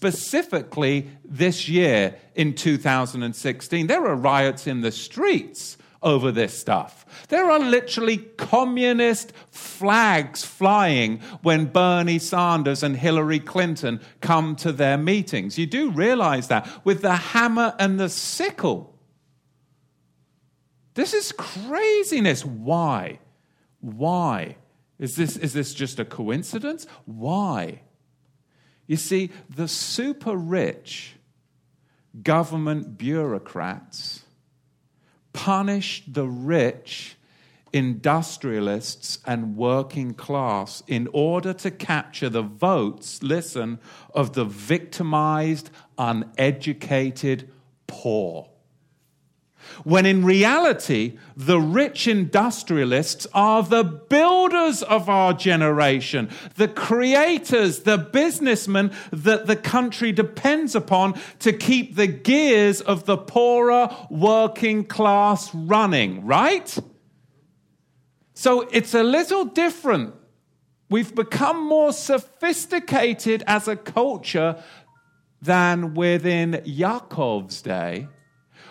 [0.00, 3.86] specifically this year in 2016.
[3.86, 7.04] There are riots in the streets over this stuff.
[7.28, 14.96] There are literally communist flags flying when Bernie Sanders and Hillary Clinton come to their
[14.96, 15.58] meetings.
[15.58, 18.98] You do realize that with the hammer and the sickle.
[20.94, 22.42] This is craziness.
[22.42, 23.18] Why?
[23.80, 24.56] Why?
[24.98, 26.86] Is this, is this just a coincidence?
[27.04, 27.82] Why?
[28.90, 31.14] You see, the super rich
[32.24, 34.24] government bureaucrats
[35.32, 37.14] punish the rich
[37.72, 43.78] industrialists and working class in order to capture the votes, listen,
[44.12, 47.48] of the victimized, uneducated
[47.86, 48.48] poor.
[49.84, 57.98] When in reality, the rich industrialists are the builders of our generation, the creators, the
[57.98, 65.54] businessmen that the country depends upon to keep the gears of the poorer working class
[65.54, 66.78] running, right?
[68.34, 70.14] So it's a little different.
[70.88, 74.62] We've become more sophisticated as a culture
[75.40, 78.08] than within Yaakov's day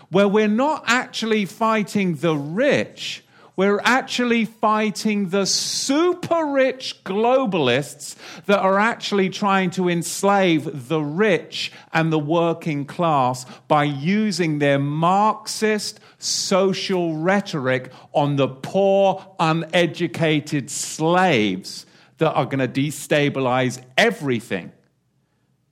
[0.09, 3.23] where we're not actually fighting the rich,
[3.55, 11.69] we're actually fighting the super rich globalists that are actually trying to enslave the rich
[11.91, 21.85] and the working class by using their Marxist social rhetoric on the poor, uneducated slaves
[22.19, 24.71] that are going to destabilize everything.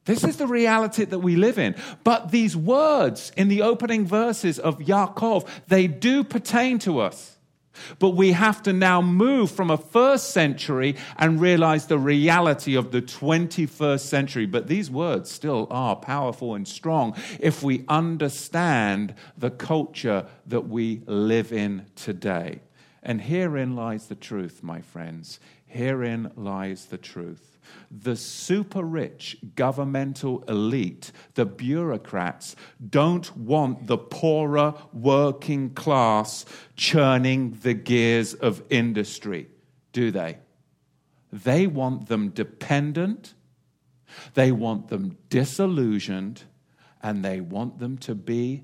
[0.08, 1.76] This is the reality that we live in.
[2.04, 7.38] But these words in the opening verses of Yaakov, they do pertain to us.
[8.00, 12.92] But we have to now move from a first century and realize the reality of
[12.92, 14.46] the 21st century.
[14.46, 21.02] But these words still are powerful and strong if we understand the culture that we
[21.06, 22.62] live in today.
[23.04, 25.40] And herein lies the truth, my friends.
[25.68, 27.57] Herein lies the truth
[27.90, 32.56] the super rich governmental elite, the bureaucrats,
[32.90, 36.46] don't want the poorer working class
[36.76, 39.48] churning the gears of industry,
[39.94, 40.38] do they?
[41.32, 43.34] They want them dependent,
[44.34, 46.44] they want them disillusioned,
[47.02, 48.64] and they want them to be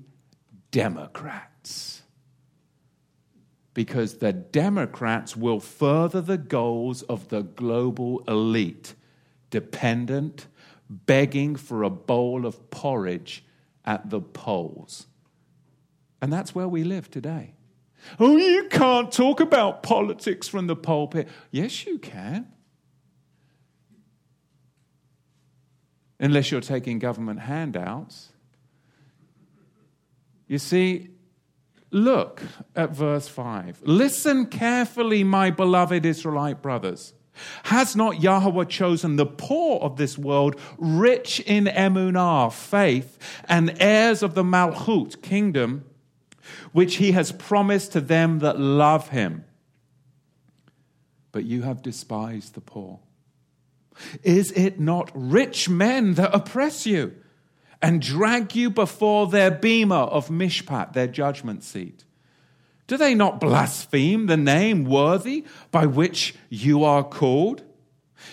[0.70, 2.03] Democrats
[3.74, 8.94] because the Democrats will further the goals of the global elite,
[9.50, 10.46] dependent,
[10.88, 13.44] begging for a bowl of porridge
[13.84, 15.06] at the polls.
[16.22, 17.54] And that's where we live today.
[18.20, 21.28] Oh, you can't talk about politics from the pulpit.
[21.50, 22.46] Yes, you can.
[26.20, 28.28] Unless you're taking government handouts.
[30.46, 31.13] You see,
[31.94, 32.42] Look
[32.74, 33.82] at verse 5.
[33.84, 37.14] Listen carefully, my beloved Israelite brothers.
[37.66, 44.24] Has not Yahweh chosen the poor of this world, rich in emunah, faith, and heirs
[44.24, 45.84] of the Malchut, kingdom,
[46.72, 49.44] which he has promised to them that love him?
[51.30, 52.98] But you have despised the poor.
[54.24, 57.14] Is it not rich men that oppress you?
[57.84, 62.04] And drag you before their bema of Mishpat, their judgment seat?
[62.86, 67.62] Do they not blaspheme the name worthy by which you are called?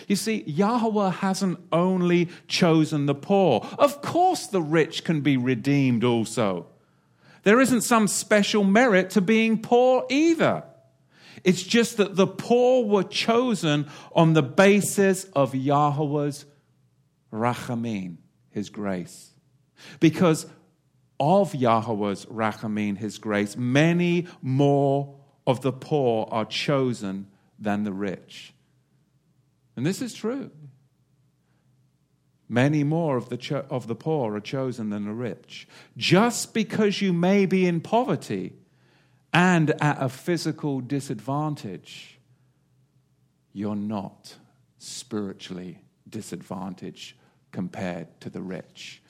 [0.08, 3.68] You see, Yahweh hasn't only chosen the poor.
[3.78, 6.68] Of course, the rich can be redeemed also.
[7.44, 10.64] There isn't some special merit to being poor either.
[11.44, 16.46] It's just that the poor were chosen on the basis of Yahweh's
[17.34, 18.16] rachamim,
[18.52, 19.31] his grace.
[20.00, 20.46] Because
[21.20, 25.16] of Yahweh's rachamim, his grace, many more
[25.46, 27.28] of the poor are chosen
[27.60, 28.54] than the rich.
[29.76, 30.52] And this is true.
[32.50, 35.68] Many more of the, cho- of the poor are chosen than the rich.
[35.96, 38.54] Just because you may be in poverty
[39.32, 42.20] and at a physical disadvantage,
[43.54, 44.36] you're not
[44.80, 45.80] spiritually
[46.10, 47.16] disadvantaged
[47.52, 49.01] compared to the rich.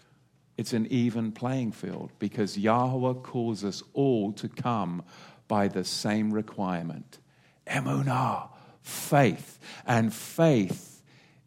[0.62, 5.02] It's an even playing field because Yahweh calls us all to come
[5.48, 7.18] by the same requirement
[7.66, 8.48] emunah,
[8.84, 9.58] faith.
[9.88, 11.02] And faith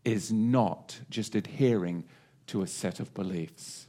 [0.05, 2.02] is not just adhering
[2.49, 3.87] to a set of beliefs.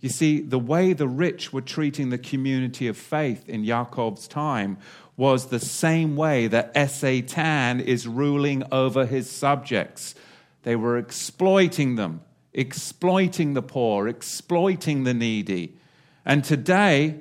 [0.00, 4.76] You see, the way the rich were treating the community of faith in Yaakov's time
[5.16, 10.16] was the same way that Satan is ruling over his subjects.
[10.64, 12.22] They were exploiting them
[12.54, 15.76] exploiting the poor, exploiting the needy.
[16.24, 17.20] And today,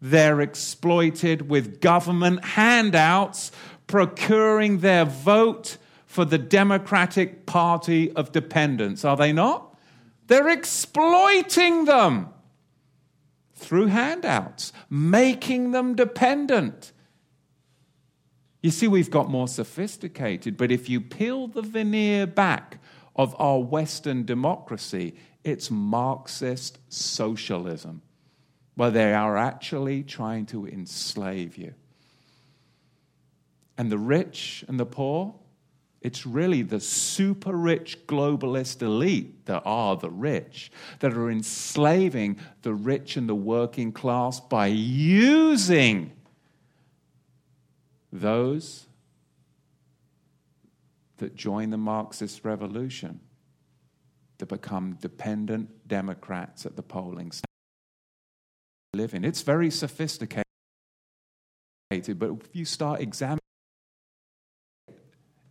[0.00, 3.50] they're exploited with government handouts,
[3.86, 9.04] procuring their vote for the Democratic Party of Dependence.
[9.04, 9.76] Are they not?
[10.26, 12.28] They're exploiting them
[13.54, 16.92] through handouts, making them dependent.
[18.62, 22.78] You see, we've got more sophisticated, but if you peel the veneer back
[23.16, 25.14] of our Western democracy,
[25.44, 28.02] it's Marxist socialism,
[28.74, 31.74] where they are actually trying to enslave you.
[33.76, 35.34] And the rich and the poor,
[36.00, 40.70] it's really the super rich globalist elite that are the rich,
[41.00, 46.12] that are enslaving the rich and the working class by using
[48.12, 48.86] those
[51.24, 53.18] that join the Marxist revolution
[54.36, 57.44] to become dependent Democrats at the polling station.
[58.92, 59.24] Live in.
[59.24, 60.44] It's very sophisticated,
[61.90, 63.40] but if you start examining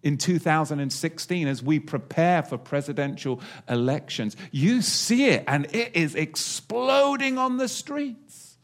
[0.04, 7.40] in 2016 as we prepare for presidential elections, you see it and it is exploding
[7.40, 8.58] on the streets.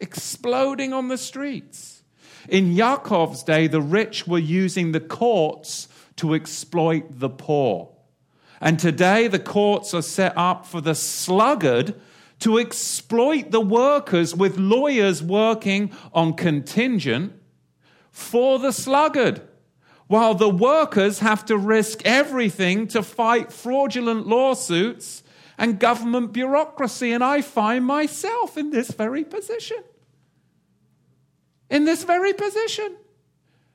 [0.00, 2.02] Exploding on the streets.
[2.48, 5.86] In Yaakov's day, the rich were using the courts
[6.18, 7.90] to exploit the poor.
[8.60, 11.94] And today, the courts are set up for the sluggard
[12.40, 17.32] to exploit the workers with lawyers working on contingent
[18.10, 19.42] for the sluggard,
[20.06, 25.22] while the workers have to risk everything to fight fraudulent lawsuits
[25.56, 27.12] and government bureaucracy.
[27.12, 29.82] And I find myself in this very position
[31.70, 32.96] in this very position.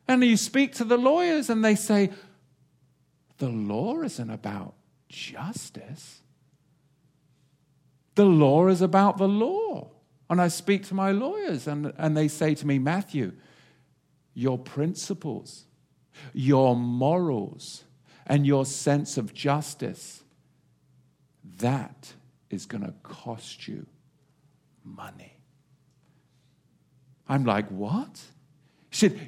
[0.08, 2.12] And you speak to the lawyers and they say,
[3.44, 4.74] the law isn't about
[5.10, 6.22] justice.
[8.16, 9.92] The law is about the law.
[10.30, 13.34] And I speak to my lawyers and, and they say to me, Matthew,
[14.34, 15.66] your principles,
[16.32, 17.84] your morals,
[18.26, 20.24] and your sense of justice,
[21.58, 22.14] that
[22.50, 23.86] is going to cost you
[24.86, 25.36] money.
[27.28, 28.22] I'm like, what?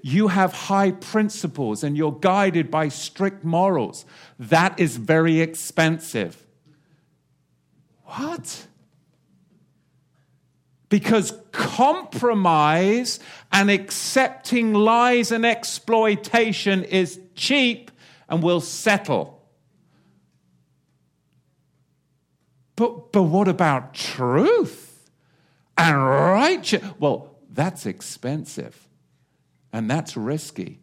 [0.04, 4.06] You have high principles and you're guided by strict morals.
[4.40, 6.46] That is very expensive.
[8.04, 8.68] What?
[10.90, 13.20] Because compromise
[13.52, 17.92] and accepting lies and exploitation is cheap
[18.30, 19.42] and will settle.
[22.76, 25.10] But, but what about truth
[25.78, 26.84] and righteous?
[27.00, 28.85] Well, that's expensive
[29.76, 30.80] and that's risky.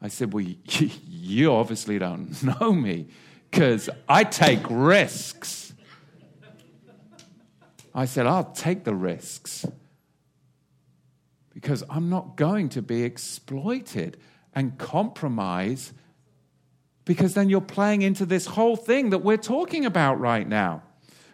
[0.00, 0.46] I said, Well,
[1.06, 3.08] you obviously don't know me
[3.50, 5.74] because I take risks.
[7.94, 9.66] I said, I'll take the risks
[11.52, 14.16] because I'm not going to be exploited
[14.54, 15.92] and compromise
[17.04, 20.82] because then you're playing into this whole thing that we're talking about right now.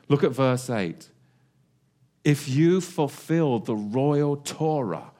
[0.09, 1.09] Look at verse 8
[2.25, 5.13] if you fulfill the royal Torah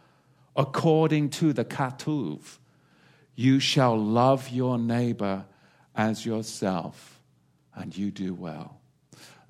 [0.57, 2.59] according to the Katuv,
[3.35, 5.45] you shall love your neighbor
[5.95, 7.21] as yourself,
[7.75, 8.81] and you do well.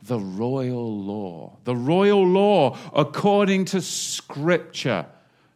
[0.03, 5.07] The royal law, the royal law according to Scripture.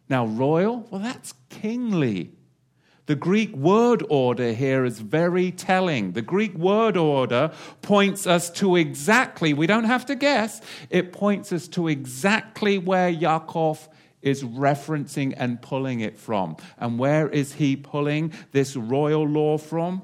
[0.07, 2.31] Now, royal, well, that's kingly.
[3.07, 6.13] The Greek word order here is very telling.
[6.13, 11.51] The Greek word order points us to exactly, we don't have to guess, it points
[11.51, 13.87] us to exactly where Yaakov
[14.25, 16.57] is referencing and pulling it from.
[16.77, 20.01] And where is he pulling this royal law from?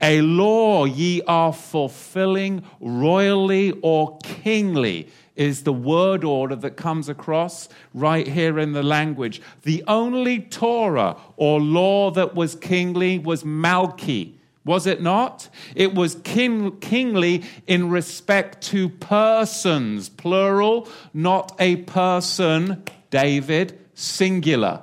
[0.00, 7.68] A law ye are fulfilling royally or kingly is the word order that comes across
[7.92, 9.40] right here in the language.
[9.62, 14.34] The only Torah or law that was kingly was Malki.
[14.64, 15.48] Was it not?
[15.74, 22.82] It was king, kingly in respect to persons, plural, not a person,
[23.14, 24.82] David, singular.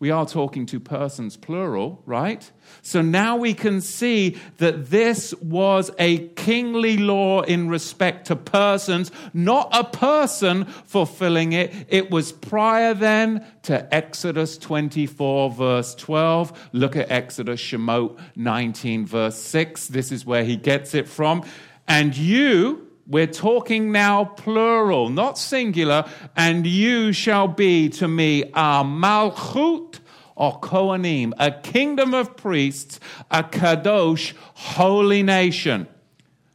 [0.00, 2.50] We are talking to persons, plural, right?
[2.82, 9.12] So now we can see that this was a kingly law in respect to persons,
[9.32, 11.72] not a person fulfilling it.
[11.88, 16.70] It was prior then to Exodus 24, verse 12.
[16.72, 19.86] Look at Exodus Shemot 19, verse 6.
[19.86, 21.44] This is where he gets it from.
[21.86, 26.08] And you, we're talking now plural, not singular.
[26.36, 29.98] And you shall be to me a malchut
[30.36, 33.00] or Kohanim, a kingdom of priests,
[33.30, 35.88] a kadosh, holy nation.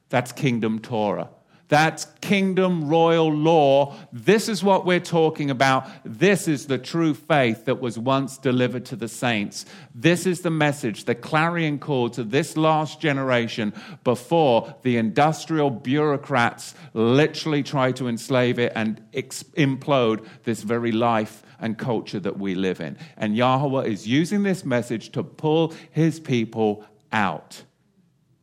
[0.09, 1.29] That's kingdom Torah.
[1.67, 3.95] That's kingdom royal law.
[4.13, 5.87] This is what we're talking about.
[6.03, 9.65] This is the true faith that was once delivered to the saints.
[9.93, 16.75] This is the message, the clarion call to this last generation before the industrial bureaucrats
[16.93, 22.53] literally try to enslave it and ex- implode this very life and culture that we
[22.53, 22.97] live in.
[23.17, 27.63] And Yahweh is using this message to pull his people out.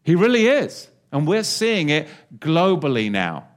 [0.02, 0.88] He really is.
[1.12, 3.48] And we're seeing it globally now.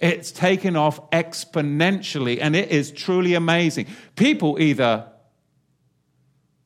[0.00, 3.86] It's taken off exponentially, and it is truly amazing.
[4.16, 5.06] People either,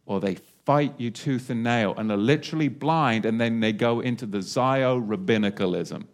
[0.07, 4.01] or they fight you tooth and nail and are literally blind, and then they go
[4.01, 6.05] into the Zio rabbinicalism.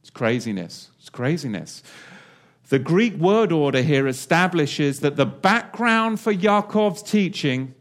[0.00, 0.90] It's craziness.
[0.98, 1.82] It's craziness.
[2.68, 7.74] The Greek word order here establishes that the background for Yaakov's teaching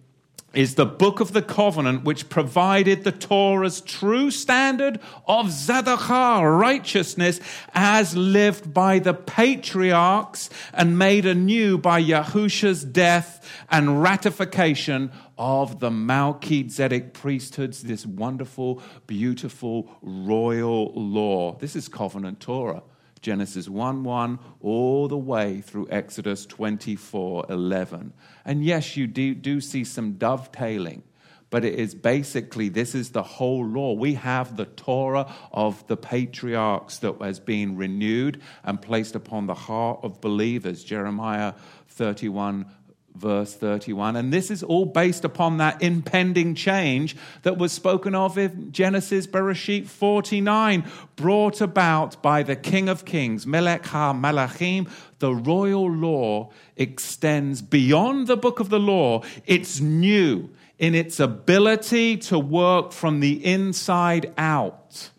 [0.53, 7.39] is the book of the covenant which provided the Torah's true standard of tzedakah, righteousness,
[7.73, 15.89] as lived by the patriarchs and made anew by Yahusha's death and ratification of the
[15.89, 21.57] Melchizedek priesthoods, this wonderful, beautiful, royal law.
[21.57, 22.83] This is covenant Torah.
[23.21, 28.13] Genesis 1 1 all the way through Exodus 24 11.
[28.45, 31.03] And yes, you do, do see some dovetailing,
[31.51, 33.93] but it is basically this is the whole law.
[33.93, 39.53] We have the Torah of the patriarchs that has been renewed and placed upon the
[39.53, 40.83] heart of believers.
[40.83, 41.53] Jeremiah
[41.89, 42.65] 31
[43.15, 44.15] verse 31.
[44.15, 49.27] And this is all based upon that impending change that was spoken of in Genesis
[49.27, 54.89] Bereshit 49, brought about by the King of Kings, Melech HaMelachim.
[55.19, 59.23] The royal law extends beyond the book of the law.
[59.45, 60.49] It's new
[60.79, 65.11] in its ability to work from the inside out,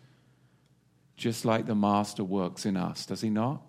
[1.15, 3.61] just like the Master works in us, does he not?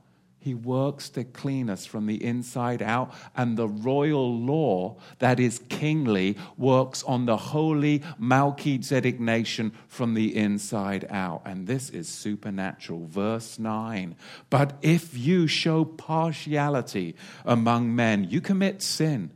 [0.45, 5.59] He works to clean us from the inside out, and the royal law that is
[5.71, 11.41] kingly works on the holy Melchizedek nation from the inside out.
[11.47, 13.07] And this is supernatural.
[13.07, 14.17] Verse 9.
[14.51, 19.31] But if you show partiality among men, you commit sin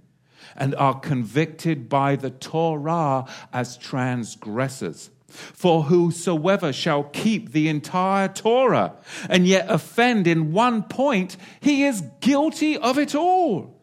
[0.56, 5.08] and are convicted by the Torah as transgressors.
[5.28, 8.94] For whosoever shall keep the entire Torah
[9.28, 13.78] and yet offend in one point, he is guilty of it all.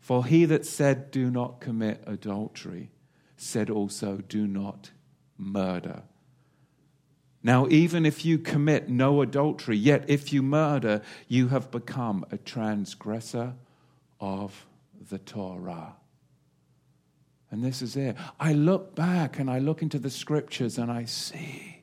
[0.00, 2.90] For he that said, Do not commit adultery,
[3.36, 4.90] said also, Do not
[5.38, 6.02] murder.
[7.42, 12.38] Now, even if you commit no adultery, yet if you murder, you have become a
[12.38, 13.54] transgressor
[14.18, 14.66] of
[15.10, 15.94] the Torah.
[17.50, 18.16] And this is it.
[18.40, 21.82] I look back and I look into the scriptures and I see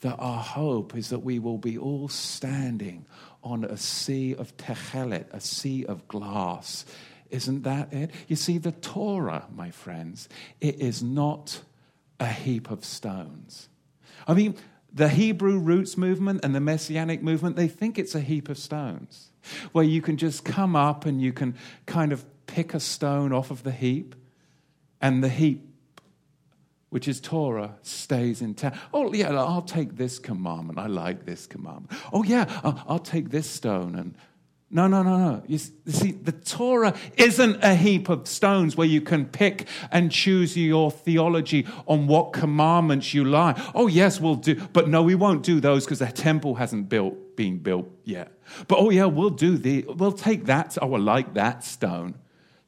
[0.00, 3.04] that our hope is that we will be all standing
[3.42, 6.86] on a sea of techelet, a sea of glass.
[7.30, 8.10] Isn't that it?
[8.26, 10.28] You see, the Torah, my friends,
[10.60, 11.60] it is not
[12.20, 13.68] a heap of stones.
[14.26, 14.56] I mean,
[14.92, 19.30] the Hebrew roots movement and the Messianic movement, they think it's a heap of stones
[19.72, 21.54] where you can just come up and you can
[21.86, 24.14] kind of pick a stone off of the heap
[25.00, 25.64] and the heap,
[26.90, 28.78] which is Torah, stays intact.
[28.92, 30.78] Oh, yeah, I'll take this commandment.
[30.78, 31.92] I like this commandment.
[32.12, 33.94] Oh, yeah, I'll take this stone.
[33.94, 34.14] And
[34.70, 35.42] no, no, no, no.
[35.46, 40.56] You see, the Torah isn't a heap of stones where you can pick and choose
[40.56, 43.56] your theology on what commandments you like.
[43.74, 44.56] Oh, yes, we'll do.
[44.72, 48.32] But no, we won't do those because the temple hasn't built, been built yet.
[48.66, 50.76] But oh, yeah, we'll do the, we'll take that.
[50.82, 52.16] Oh, I like that stone.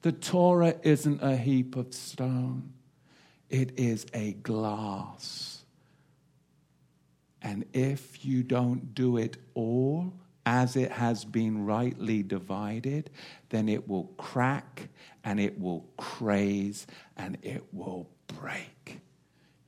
[0.02, 2.72] The Torah isn't a heap of stone,
[3.48, 5.58] it is a glass.
[7.42, 10.12] And if you don't do it all
[10.44, 13.10] as it has been rightly divided,
[13.48, 14.88] then it will crack
[15.24, 19.00] and it will craze and it will break.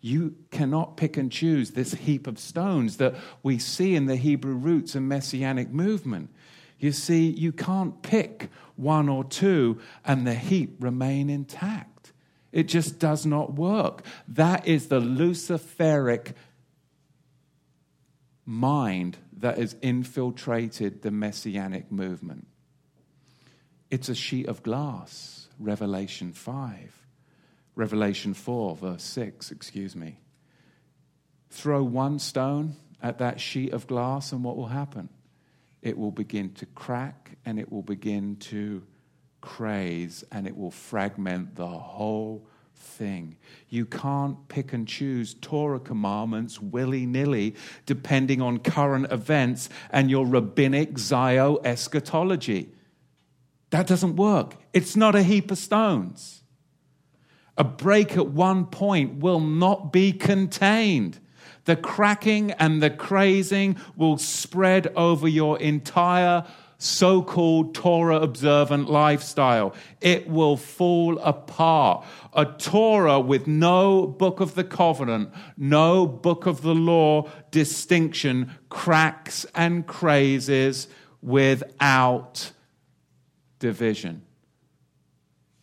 [0.01, 4.55] You cannot pick and choose this heap of stones that we see in the Hebrew
[4.55, 6.31] roots and messianic movement.
[6.79, 12.13] You see, you can't pick one or two and the heap remain intact.
[12.53, 14.05] It just does not work.
[14.29, 16.35] That is the Luciferic
[18.45, 22.47] mind that has infiltrated the messianic movement.
[23.91, 27.07] It's a sheet of glass, Revelation 5.
[27.75, 30.19] Revelation 4, verse 6, excuse me.
[31.51, 35.09] Throw one stone at that sheet of glass, and what will happen?
[35.83, 38.83] It will begin to crack and it will begin to
[39.41, 43.37] craze, and it will fragment the whole thing.
[43.69, 50.27] You can't pick and choose Torah commandments willy nilly depending on current events and your
[50.27, 52.73] rabbinic zio eschatology.
[53.71, 54.57] That doesn't work.
[54.73, 56.43] It's not a heap of stones.
[57.59, 61.19] A break at one point will not be contained.
[61.65, 66.45] The cracking and the crazing will spread over your entire
[66.83, 69.73] so called Torah observant lifestyle.
[70.01, 72.05] It will fall apart.
[72.33, 79.47] A Torah with no book of the covenant, no book of the law distinction cracks
[79.55, 80.89] and crazes
[81.23, 82.51] without
[83.61, 84.23] division.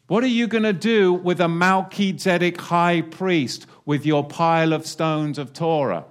[0.10, 4.88] What are you going to do with a Melchizedek high priest with your pile of
[4.88, 6.06] stones of Torah?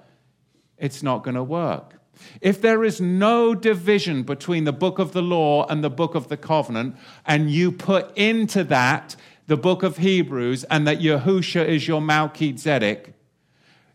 [0.76, 2.00] It's not going to work.
[2.40, 6.28] If there is no division between the book of the law and the book of
[6.28, 6.94] the covenant,
[7.26, 9.16] and you put into that
[9.48, 13.14] the book of Hebrews and that Yahusha is your Melchizedek,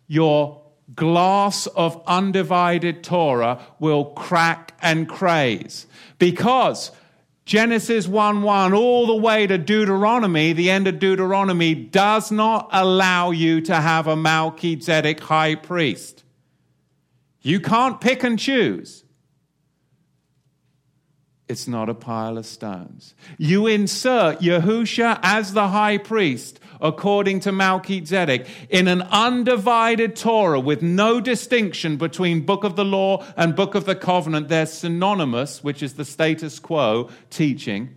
[0.08, 5.88] your glass of undivided Torah will crack and craze.
[6.20, 6.92] Because
[7.46, 13.32] Genesis 1 1 all the way to Deuteronomy, the end of Deuteronomy, does not allow
[13.32, 16.24] you to have a Melchizedek high priest.
[17.42, 19.04] You can't pick and choose.
[21.50, 23.14] It's not a pile of stones.
[23.38, 30.84] You insert Yahusha as the high priest, according to Melchizedek, in an undivided Torah with
[30.84, 34.50] no distinction between book of the law and book of the covenant.
[34.50, 37.96] They're synonymous, which is the status quo teaching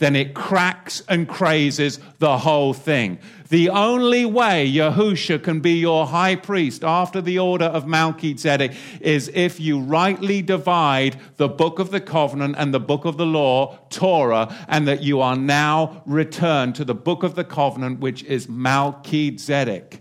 [0.00, 3.18] then it cracks and crazes the whole thing.
[3.50, 9.28] The only way Yahusha can be your high priest after the order of Melchizedek is
[9.34, 13.76] if you rightly divide the book of the covenant and the book of the law,
[13.90, 18.48] Torah, and that you are now returned to the book of the covenant, which is
[18.48, 20.00] Melchizedek.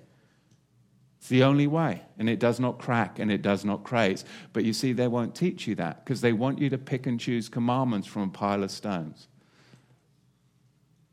[1.17, 4.25] It's the only way, and it does not crack and it does not craze.
[4.53, 7.19] But you see, they won't teach you that because they want you to pick and
[7.19, 9.27] choose commandments from a pile of stones.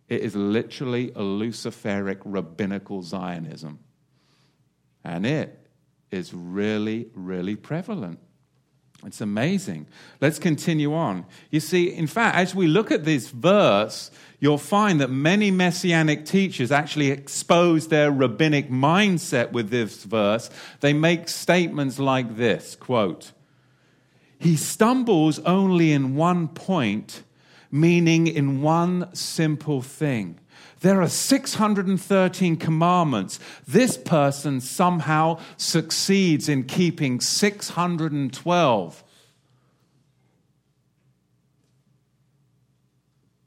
[0.08, 3.80] It is literally a Luciferic rabbinical Zionism.
[5.04, 5.68] And it
[6.10, 8.20] is really, really prevalent.
[9.04, 9.86] It's amazing.
[10.20, 11.26] Let's continue on.
[11.50, 16.24] You see, in fact, as we look at this verse, you'll find that many messianic
[16.24, 20.50] teachers actually expose their rabbinic mindset with this verse.
[20.80, 23.32] They make statements like this quote,
[24.38, 27.22] He stumbles only in one point
[27.80, 30.38] meaning in one simple thing.
[30.80, 33.40] There are 613 commandments.
[33.66, 39.04] This person somehow succeeds in keeping 612.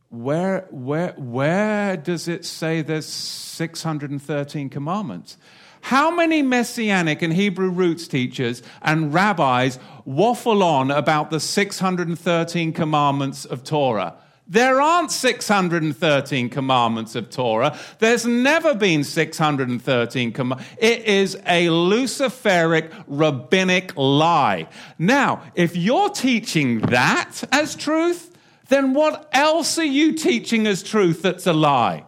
[0.09, 5.37] Where, where, where does it say there's 613 commandments?
[5.81, 13.45] How many messianic and Hebrew roots teachers and rabbis waffle on about the 613 commandments
[13.45, 14.15] of Torah?
[14.49, 17.77] There aren't 613 commandments of Torah.
[17.99, 20.73] There's never been 613 commandments.
[20.79, 24.67] It is a Luciferic rabbinic lie.
[24.97, 28.35] Now, if you're teaching that as truth,
[28.69, 32.05] then what else are you teaching as truth that's a lie?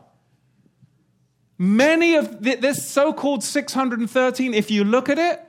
[1.62, 5.40] Many of this so called 613, if you look at it,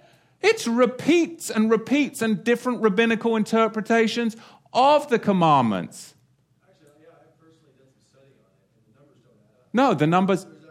[0.43, 4.37] it repeats and repeats and different rabbinical interpretations
[4.75, 6.13] of the commandments.
[6.69, 9.73] Actually, yeah, I personally did some studying on it, and the numbers don't add up.
[9.73, 10.45] No, the numbers.
[10.45, 10.69] Really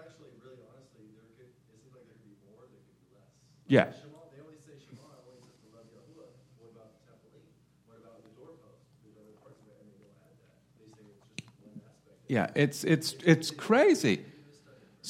[0.61, 3.25] honestly, there could, it seems like there could be more, there could.
[3.65, 3.89] Yeah.
[3.97, 6.29] Shema, they only say Shema, only says the Love Yahuwah.
[6.61, 7.49] What about Tefillin?
[7.89, 8.93] What about the doorpost?
[9.01, 10.53] There's other parts of it, and they don't add that.
[10.77, 12.29] They say it's just one aspect.
[12.29, 14.29] Yeah, it's, it's, it's crazy.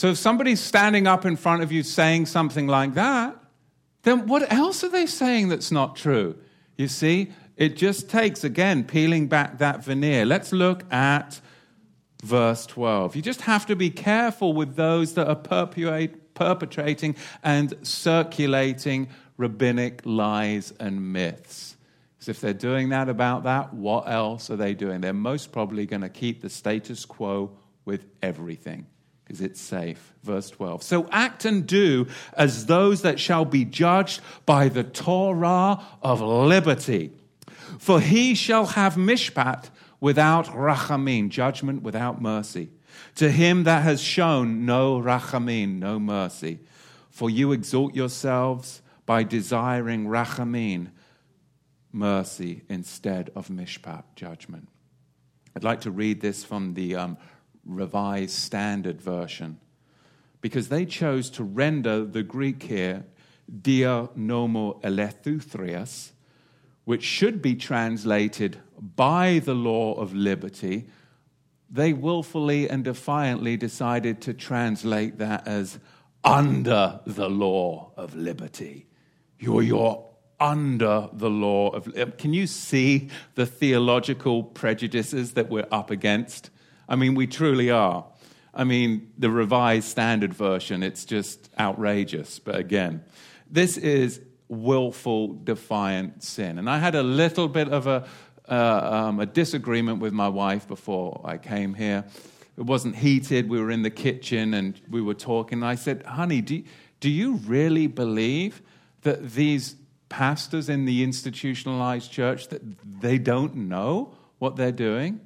[0.01, 3.37] So if somebody's standing up in front of you saying something like that,
[4.01, 6.39] then what else are they saying that's not true?
[6.75, 10.25] You see, it just takes, again, peeling back that veneer.
[10.25, 11.39] Let's look at
[12.23, 13.15] verse 12.
[13.15, 15.35] You just have to be careful with those that are
[16.33, 21.77] perpetrating and circulating rabbinic lies and myths.
[22.15, 25.01] Because if they're doing that about that, what else are they doing?
[25.01, 27.51] They're most probably going to keep the status quo
[27.85, 28.87] with everything
[29.31, 30.13] because it's safe.
[30.23, 30.83] Verse 12.
[30.83, 37.11] So act and do as those that shall be judged by the Torah of liberty.
[37.79, 39.69] For he shall have mishpat
[40.01, 42.71] without rachamim, judgment without mercy.
[43.15, 46.59] To him that has shown no rachamim, no mercy.
[47.09, 50.89] For you exalt yourselves by desiring rachamim,
[51.93, 54.67] mercy, instead of mishpat, judgment.
[55.55, 57.17] I'd like to read this from the um,
[57.65, 59.59] Revised Standard Version
[60.41, 63.05] because they chose to render the Greek here
[63.61, 66.11] dia nomo elethuthrias,
[66.85, 68.59] which should be translated
[68.95, 70.87] by the law of liberty.
[71.69, 75.79] They willfully and defiantly decided to translate that as
[76.23, 78.87] under the law of liberty.
[79.39, 80.05] You're, you're
[80.39, 82.17] under the law of.
[82.17, 86.49] Can you see the theological prejudices that we're up against?
[86.91, 88.03] I mean, we truly are.
[88.53, 92.37] I mean, the Revised Standard Version, it's just outrageous.
[92.37, 93.05] But again,
[93.49, 96.59] this is willful, defiant sin.
[96.59, 98.05] And I had a little bit of a,
[98.49, 102.03] uh, um, a disagreement with my wife before I came here.
[102.57, 103.47] It wasn't heated.
[103.47, 105.63] We were in the kitchen and we were talking.
[105.63, 106.61] I said, honey, do,
[106.99, 108.61] do you really believe
[109.03, 109.77] that these
[110.09, 112.61] pastors in the institutionalized church that
[112.99, 115.21] they don't know what they're doing?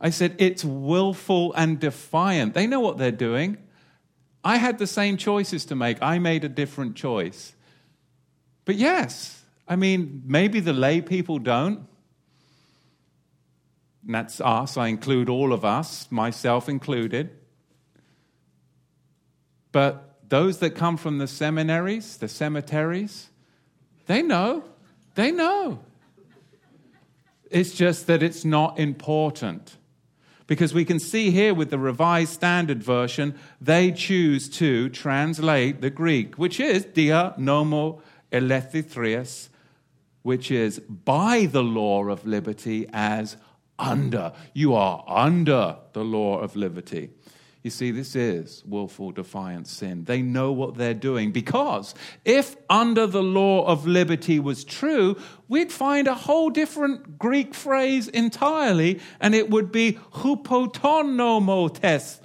[0.00, 2.54] I said, it's willful and defiant.
[2.54, 3.56] They know what they're doing.
[4.44, 5.98] I had the same choices to make.
[6.02, 7.54] I made a different choice.
[8.64, 11.86] But yes, I mean, maybe the lay people don't.
[14.04, 14.76] And that's us.
[14.76, 17.30] I include all of us, myself included.
[19.72, 23.30] But those that come from the seminaries, the cemeteries,
[24.06, 24.64] they know.
[25.16, 25.80] They know.
[27.50, 29.76] It's just that it's not important.
[30.46, 35.90] Because we can see here with the Revised Standard Version, they choose to translate the
[35.90, 39.48] Greek, which is dia nomo elethithrias,
[40.22, 43.36] which is by the law of liberty as
[43.78, 44.32] under.
[44.54, 47.10] You are under the law of liberty.
[47.66, 50.04] You see, this is willful defiant sin.
[50.04, 55.16] They know what they're doing because if under the law of liberty was true,
[55.48, 62.20] we'd find a whole different Greek phrase entirely, and it would be hupotonomotes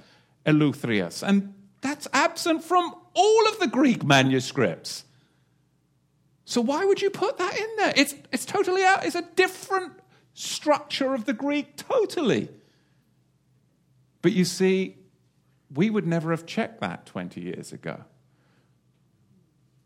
[0.46, 1.26] eleuthrias.
[1.26, 5.04] And that's absent from all of the Greek manuscripts.
[6.44, 7.92] So why would you put that in there?
[7.96, 9.04] It's, it's totally out.
[9.04, 9.94] It's a different
[10.34, 12.48] structure of the Greek, totally.
[14.22, 14.98] But you see,
[15.74, 18.04] we would never have checked that 20 years ago.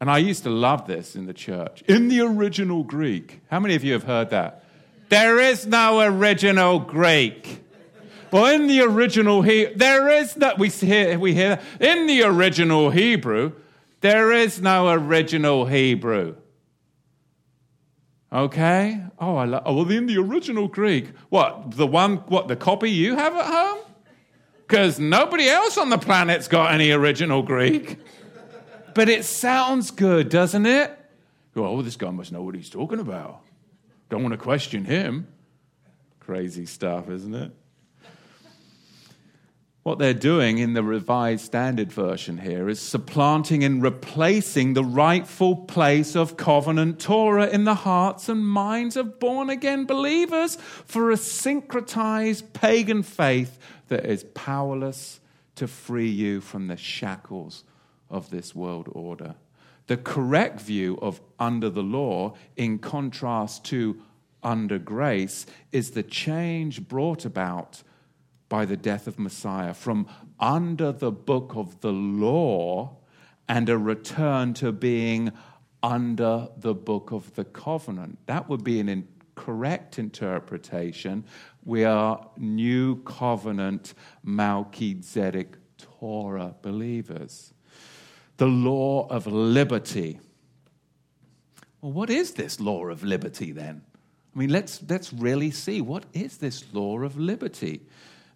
[0.00, 1.82] And I used to love this in the church.
[1.88, 3.40] In the original Greek.
[3.50, 4.64] How many of you have heard that?
[5.08, 7.62] There is no original Greek.
[8.30, 12.90] Well, in the original Hebrew, there is no, we hear, we hear, in the original
[12.90, 13.52] Hebrew,
[14.00, 16.34] there is no original Hebrew.
[18.32, 19.00] Okay?
[19.18, 21.16] Oh, I love, oh, well, in the original Greek.
[21.28, 23.85] What, the one, what, the copy you have at home?
[24.66, 27.98] Because nobody else on the planet's got any original Greek.
[28.94, 30.90] But it sounds good, doesn't it?
[31.54, 33.42] Oh, this guy must know what he's talking about.
[34.08, 35.28] Don't want to question him.
[36.20, 37.52] Crazy stuff, isn't it?
[39.86, 45.54] What they're doing in the Revised Standard Version here is supplanting and replacing the rightful
[45.54, 51.14] place of covenant Torah in the hearts and minds of born again believers for a
[51.14, 55.20] syncretized pagan faith that is powerless
[55.54, 57.62] to free you from the shackles
[58.10, 59.36] of this world order.
[59.86, 64.02] The correct view of under the law, in contrast to
[64.42, 67.84] under grace, is the change brought about
[68.48, 70.06] by the death of Messiah from
[70.38, 72.96] under the book of the law
[73.48, 75.32] and a return to being
[75.82, 78.18] under the book of the covenant.
[78.26, 81.24] That would be an incorrect interpretation,
[81.64, 87.52] we are new covenant Melchizedek Torah believers.
[88.36, 90.20] The law of liberty.
[91.80, 93.82] Well, what is this law of liberty then?
[94.34, 97.82] I mean, let's, let's really see what is this law of liberty?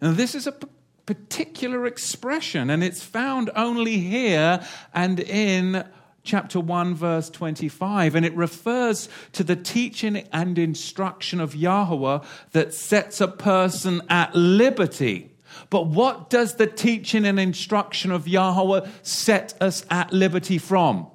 [0.01, 0.67] Now, this is a p-
[1.05, 5.85] particular expression, and it's found only here and in
[6.23, 12.19] chapter 1, verse 25, and it refers to the teaching and instruction of Yahweh
[12.51, 15.31] that sets a person at liberty.
[15.69, 21.07] But what does the teaching and instruction of Yahweh set us at liberty from?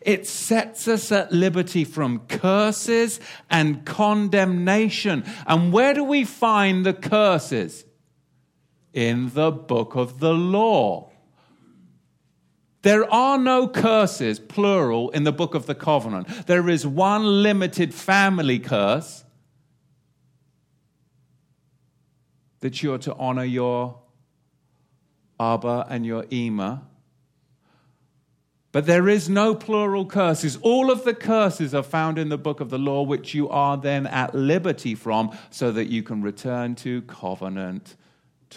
[0.00, 5.24] It sets us at liberty from curses and condemnation.
[5.46, 7.84] And where do we find the curses?
[8.94, 11.10] In the book of the law.
[12.82, 16.46] There are no curses, plural, in the book of the covenant.
[16.46, 19.24] There is one limited family curse
[22.60, 24.00] that you're to honor your
[25.40, 26.82] Abba and your Ema.
[28.70, 30.58] But there is no plural curses.
[30.62, 33.76] All of the curses are found in the book of the law, which you are
[33.76, 37.96] then at liberty from, so that you can return to covenant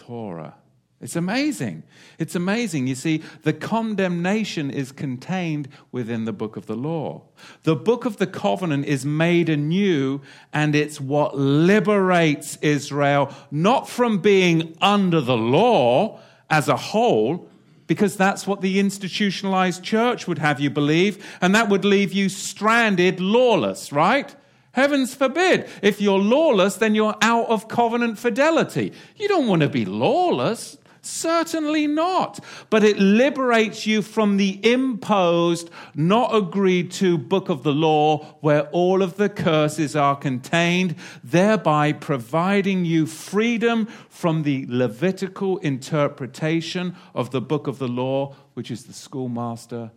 [0.05, 0.55] Torah.
[0.99, 1.83] It's amazing.
[2.17, 2.87] It's amazing.
[2.87, 7.21] You see, the condemnation is contained within the book of the law.
[7.63, 14.19] The book of the covenant is made anew, and it's what liberates Israel, not from
[14.19, 17.47] being under the law as a whole,
[17.85, 22.27] because that's what the institutionalized church would have you believe, and that would leave you
[22.27, 24.35] stranded, lawless, right?
[24.77, 25.67] Heavens forbid.
[25.81, 28.93] If you're lawless, then you're out of covenant fidelity.
[29.15, 30.77] You don't want to be lawless.
[31.01, 32.39] Certainly not.
[32.69, 38.67] But it liberates you from the imposed, not agreed to book of the law where
[38.67, 47.31] all of the curses are contained, thereby providing you freedom from the Levitical interpretation of
[47.31, 49.89] the book of the law, which is the schoolmaster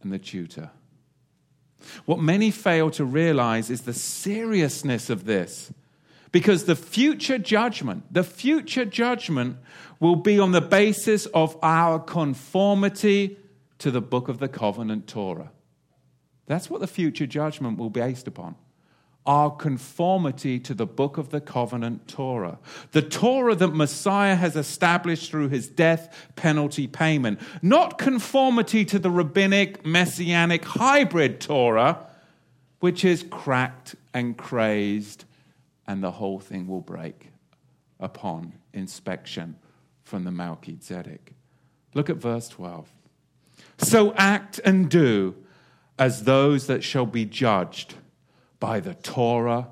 [0.00, 0.70] and the tutor.
[2.04, 5.72] What many fail to realize is the seriousness of this.
[6.32, 9.56] Because the future judgment, the future judgment
[9.98, 13.36] will be on the basis of our conformity
[13.78, 15.50] to the book of the covenant Torah.
[16.46, 18.54] That's what the future judgment will be based upon.
[19.26, 22.58] Our conformity to the book of the covenant Torah.
[22.92, 27.38] The Torah that Messiah has established through his death penalty payment.
[27.62, 32.06] Not conformity to the rabbinic messianic hybrid Torah,
[32.80, 35.26] which is cracked and crazed
[35.90, 37.30] and the whole thing will break
[37.98, 39.56] upon inspection
[40.04, 41.32] from the Melchizedek.
[41.94, 42.88] Look at verse 12.
[43.78, 45.34] So act and do
[45.98, 47.96] as those that shall be judged
[48.60, 49.68] by the Torah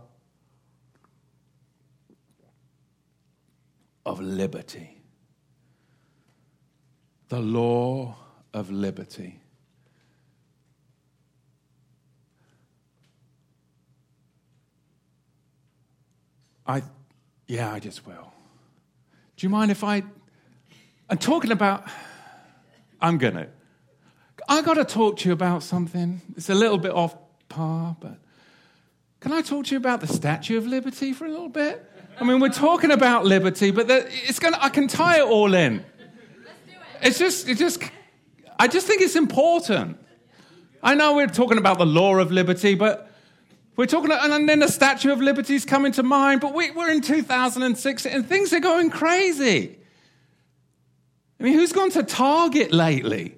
[4.07, 5.03] of liberty.
[7.29, 8.17] The law
[8.55, 9.39] of liberty.
[16.67, 16.83] I,
[17.47, 18.33] yeah, I just will.
[19.37, 20.03] Do you mind if I,
[21.11, 21.85] I'm talking about,
[23.01, 23.49] I'm to.
[24.49, 26.23] I got to talk to you about something.
[26.37, 27.15] It's a little bit off
[27.51, 28.19] par, but
[29.21, 31.85] can I talk to you about the Statue of Liberty for a little bit?
[32.21, 35.77] I mean, we're talking about liberty, but it's going I can tie it all in.
[35.77, 35.85] It.
[37.03, 37.83] It's just, it just,
[38.59, 39.99] I just think it's important.
[40.83, 43.11] I know we're talking about the law of liberty, but
[43.77, 46.91] we're talking, and then the Statue of Liberty is coming to mind, but we, we're
[46.91, 49.79] in 2006 and things are going crazy.
[51.39, 53.37] I mean, who's gone to Target lately?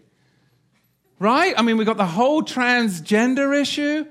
[1.19, 1.53] Right?
[1.57, 4.07] I mean, we've got the whole transgender issue.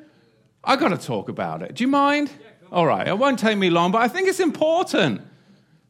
[0.63, 1.76] I got to talk about it.
[1.76, 2.32] Do you mind?
[2.72, 5.22] All right, it won't take me long, but I think it's important.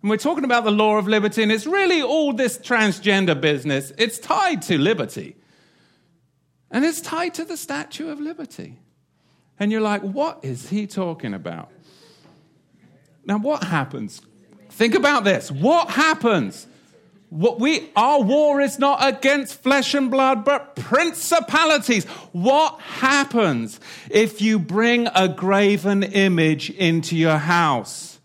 [0.01, 3.91] And we're talking about the law of liberty, and it's really all this transgender business.
[3.97, 5.35] It's tied to liberty.
[6.71, 8.79] And it's tied to the Statue of Liberty.
[9.59, 11.69] And you're like, what is he talking about?
[13.25, 14.21] Now, what happens?
[14.69, 15.51] Think about this.
[15.51, 16.67] What happens?
[17.29, 22.05] What we, our war is not against flesh and blood, but principalities.
[22.31, 28.19] What happens if you bring a graven image into your house?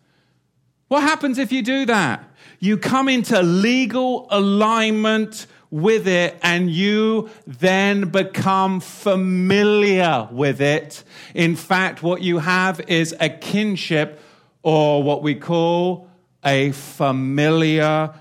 [0.89, 2.25] What happens if you do that?
[2.61, 11.03] You come into legal alignment with it and you then become familiar with it.
[11.35, 14.21] In fact, what you have is a kinship
[14.63, 16.09] or what we call
[16.45, 18.15] a familiar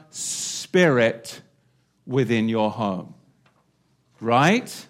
[2.05, 3.13] within your home.
[4.19, 4.87] Right?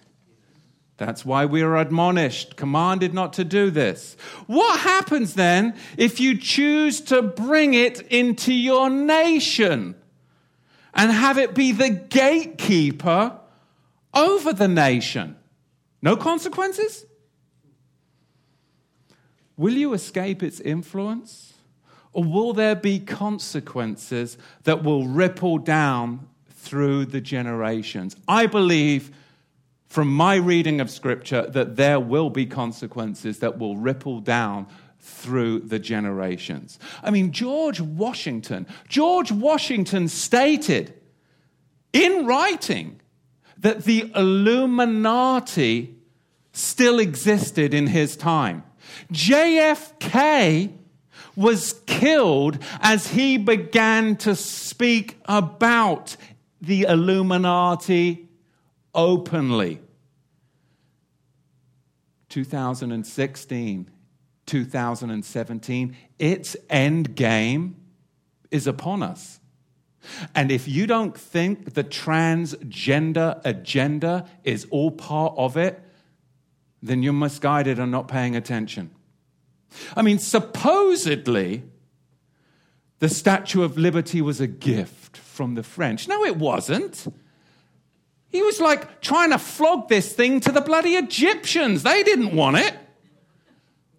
[0.96, 4.16] That's why we are admonished, commanded not to do this.
[4.46, 9.96] What happens then if you choose to bring it into your nation?
[10.94, 13.38] and have it be the gatekeeper
[14.14, 15.36] over the nation.
[16.00, 17.04] No consequences?
[19.56, 21.53] Will you escape its influence?
[22.14, 28.16] Or will there be consequences that will ripple down through the generations?
[28.26, 29.10] I believe
[29.88, 34.66] from my reading of Scripture that there will be consequences that will ripple down
[35.00, 36.78] through the generations.
[37.02, 40.94] I mean, George Washington, George Washington stated
[41.92, 43.00] in writing
[43.58, 45.96] that the Illuminati
[46.52, 48.62] still existed in his time.
[49.12, 50.72] JFK
[51.36, 56.16] was killed as he began to speak about
[56.60, 58.28] the Illuminati
[58.94, 59.80] openly.
[62.28, 63.90] 2016
[64.46, 67.76] 2017, its end game
[68.50, 69.40] is upon us.
[70.34, 75.80] And if you don't think the transgender agenda is all part of it,
[76.82, 78.90] then you're misguided and not paying attention.
[79.96, 81.64] I mean, supposedly,
[82.98, 86.08] the Statue of Liberty was a gift from the French.
[86.08, 87.06] No, it wasn't.
[88.30, 91.82] He was like trying to flog this thing to the bloody Egyptians.
[91.82, 92.74] They didn't want it.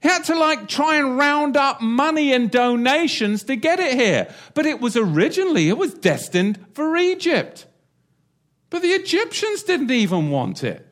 [0.01, 4.33] He had to like try and round up money and donations to get it here.
[4.53, 7.65] But it was originally, it was destined for Egypt.
[8.69, 10.85] But the Egyptians didn't even want it.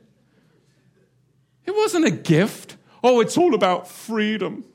[1.65, 2.77] It wasn't a gift.
[3.03, 4.65] Oh, it's all about freedom.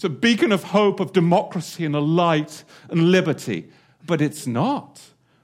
[0.00, 3.68] It's a beacon of hope, of democracy and a light and liberty.
[4.06, 4.98] But it's not.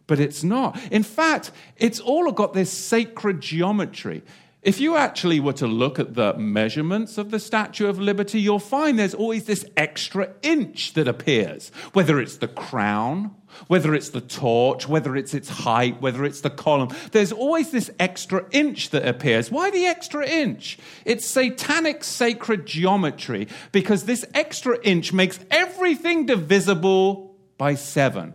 [0.07, 0.81] But it's not.
[0.91, 4.23] In fact, it's all got this sacred geometry.
[4.63, 8.59] If you actually were to look at the measurements of the Statue of Liberty, you'll
[8.59, 14.21] find there's always this extra inch that appears, whether it's the crown, whether it's the
[14.21, 16.91] torch, whether it's its height, whether it's the column.
[17.13, 19.51] There's always this extra inch that appears.
[19.51, 20.79] Why the extra inch?
[21.05, 28.35] It's satanic sacred geometry because this extra inch makes everything divisible by seven.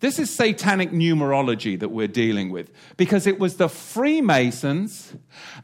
[0.00, 5.14] This is satanic numerology that we're dealing with because it was the Freemasons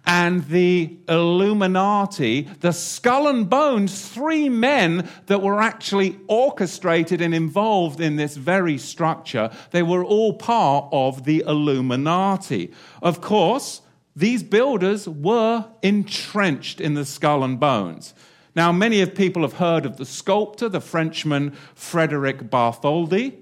[0.07, 8.01] and the Illuminati, the skull and bones, three men that were actually orchestrated and involved
[8.01, 9.51] in this very structure.
[9.71, 12.73] They were all part of the Illuminati.
[13.03, 13.83] Of course,
[14.17, 18.15] these builders were entrenched in the skull and bones.
[18.55, 23.42] Now, many of people have heard of the sculptor, the Frenchman Frederick Bartholdi.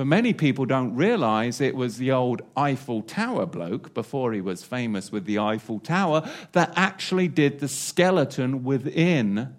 [0.00, 4.64] But many people don't realize it was the old Eiffel Tower bloke, before he was
[4.64, 9.54] famous with the Eiffel Tower, that actually did the skeleton within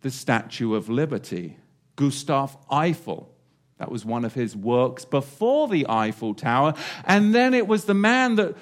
[0.00, 1.58] the Statue of Liberty.
[1.96, 3.30] Gustav Eiffel.
[3.76, 6.72] That was one of his works before the Eiffel Tower.
[7.04, 8.56] And then it was the man that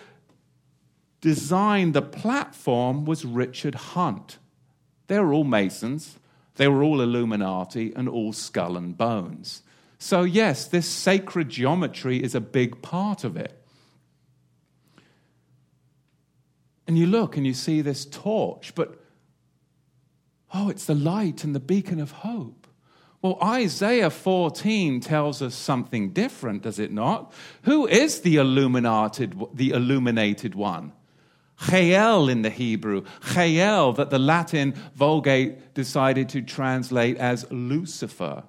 [1.20, 4.38] designed the platform was Richard Hunt.
[5.06, 6.18] They were all Masons.
[6.56, 9.62] They were all Illuminati and all skull and bones.
[9.98, 13.62] So, yes, this sacred geometry is a big part of it.
[16.86, 19.02] And you look and you see this torch, but
[20.54, 22.66] oh, it's the light and the beacon of hope.
[23.22, 27.32] Well, Isaiah 14 tells us something different, does it not?
[27.62, 30.92] Who is the illuminated, the illuminated one?
[31.58, 33.02] Chayel in the Hebrew.
[33.22, 38.44] Chayel, that the Latin Vulgate decided to translate as Lucifer.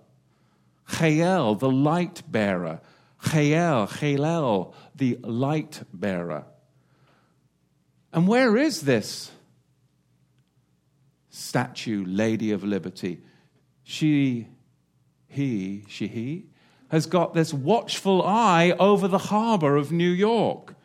[0.87, 2.81] Chayel, the light bearer.
[3.23, 6.45] Chayel, Chayel, the light bearer.
[8.13, 9.31] And where is this
[11.29, 13.21] statue, Lady of Liberty?
[13.83, 14.47] She,
[15.27, 16.45] he, she, he,
[16.89, 20.75] has got this watchful eye over the harbor of New York.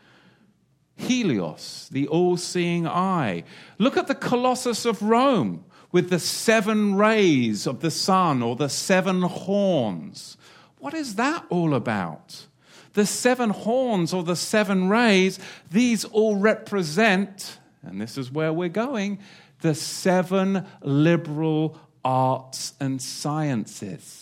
[0.97, 3.45] Helios, the all seeing eye.
[3.79, 8.69] Look at the Colossus of Rome with the seven rays of the sun or the
[8.69, 10.37] seven horns.
[10.79, 12.47] What is that all about?
[12.95, 15.39] The seven horns or the seven rays,
[15.71, 19.19] these all represent, and this is where we're going,
[19.61, 24.22] the seven liberal arts and sciences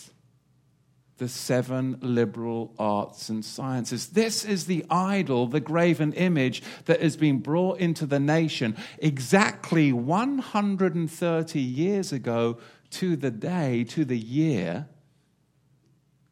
[1.21, 4.07] the seven liberal arts and sciences.
[4.07, 9.93] This is the idol, the graven image that has been brought into the nation exactly
[9.93, 12.57] 130 years ago
[12.89, 14.87] to the day, to the year.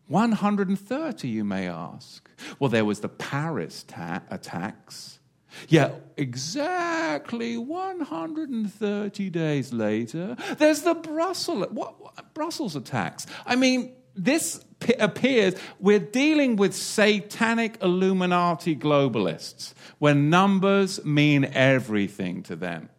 [0.07, 2.27] 130, you may ask.
[2.57, 5.19] Well, there was the Paris ta- attacks.
[5.67, 13.27] Yeah, exactly 130 days later, there's the Brussels, what, Brussels attacks.
[13.45, 14.65] I mean, this
[14.99, 22.89] appears we're dealing with satanic Illuminati globalists where numbers mean everything to them.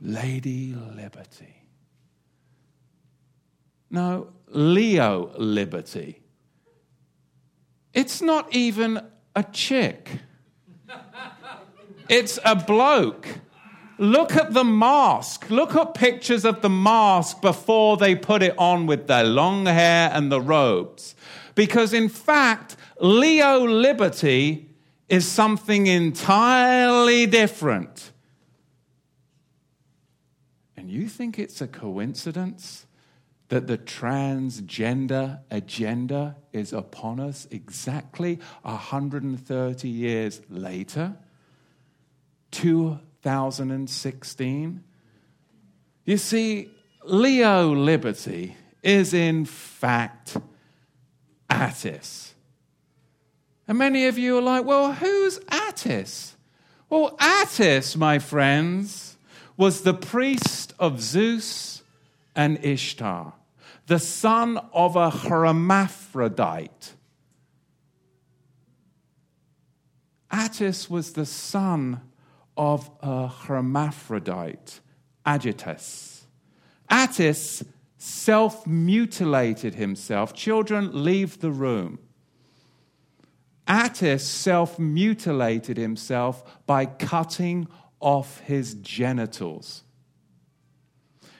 [0.00, 1.54] Lady Liberty.
[3.90, 6.20] No, Leo Liberty.
[7.92, 9.00] It's not even
[9.36, 10.08] a chick.
[12.08, 13.28] It's a bloke.
[13.98, 15.50] Look at the mask.
[15.50, 20.10] Look at pictures of the mask before they put it on with their long hair
[20.12, 21.14] and the robes.
[21.54, 24.70] Because in fact, Leo liberty
[25.08, 28.12] is something entirely different.
[30.76, 32.86] And you think it's a coincidence
[33.48, 41.14] that the transgender agenda is upon us exactly 130 years later?
[43.22, 44.82] 2016.
[46.04, 46.70] You see,
[47.04, 50.36] Leo Liberty is in fact
[51.48, 52.34] Attis.
[53.68, 56.36] And many of you are like, well, who's Attis?
[56.90, 59.16] Well, Attis, my friends,
[59.56, 61.82] was the priest of Zeus
[62.34, 63.32] and Ishtar,
[63.86, 66.92] the son of a hermaphrodite.
[70.30, 72.00] Attis was the son
[72.56, 74.80] of a hermaphrodite,
[75.26, 76.22] Agitus.
[76.88, 77.64] Attis
[77.96, 80.34] self mutilated himself.
[80.34, 81.98] Children, leave the room.
[83.66, 87.68] Attis self mutilated himself by cutting
[88.00, 89.84] off his genitals.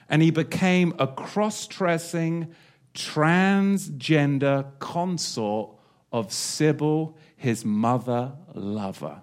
[0.08, 2.54] And he became a cross dressing,
[2.94, 5.74] transgender consort
[6.12, 9.22] of Cybele, his mother lover.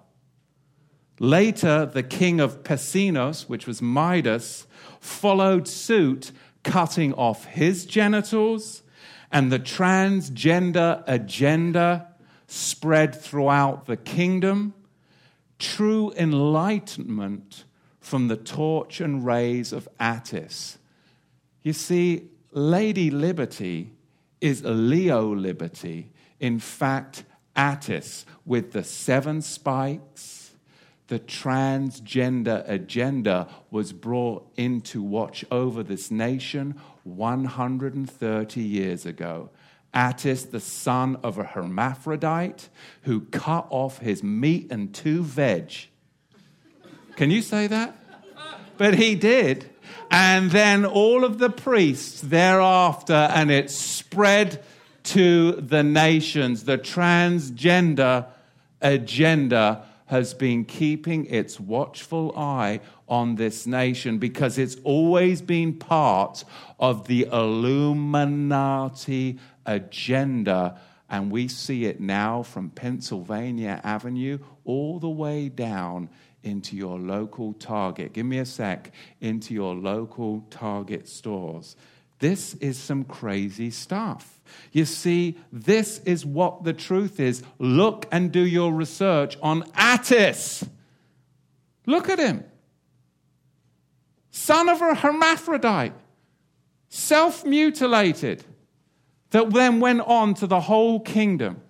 [1.22, 4.66] Later, the king of Pessinus, which was Midas,
[5.00, 8.82] followed suit, cutting off his genitals,
[9.30, 12.08] and the transgender agenda
[12.46, 14.72] spread throughout the kingdom.
[15.58, 17.64] True enlightenment
[18.00, 20.78] from the torch and rays of Attis.
[21.62, 23.92] You see, Lady Liberty
[24.40, 26.12] is Leo Liberty.
[26.40, 30.39] In fact, Attis with the seven spikes
[31.10, 39.50] the transgender agenda was brought in to watch over this nation 130 years ago.
[39.92, 42.68] Attis, the son of a hermaphrodite
[43.02, 45.72] who cut off his meat and two veg.
[47.16, 47.96] Can you say that?
[48.78, 49.68] But he did.
[50.12, 54.62] And then all of the priests thereafter, and it spread
[55.02, 56.62] to the nations.
[56.62, 58.26] The transgender
[58.80, 66.42] agenda has been keeping its watchful eye on this nation because it's always been part
[66.80, 70.80] of the Illuminati agenda.
[71.08, 76.10] And we see it now from Pennsylvania Avenue all the way down
[76.42, 78.12] into your local Target.
[78.12, 81.76] Give me a sec, into your local Target stores.
[82.20, 84.40] This is some crazy stuff.
[84.72, 87.42] You see, this is what the truth is.
[87.58, 90.64] Look and do your research on Attis.
[91.86, 92.44] Look at him.
[94.30, 95.94] Son of a hermaphrodite,
[96.88, 98.44] self mutilated,
[99.30, 101.62] that then went on to the whole kingdom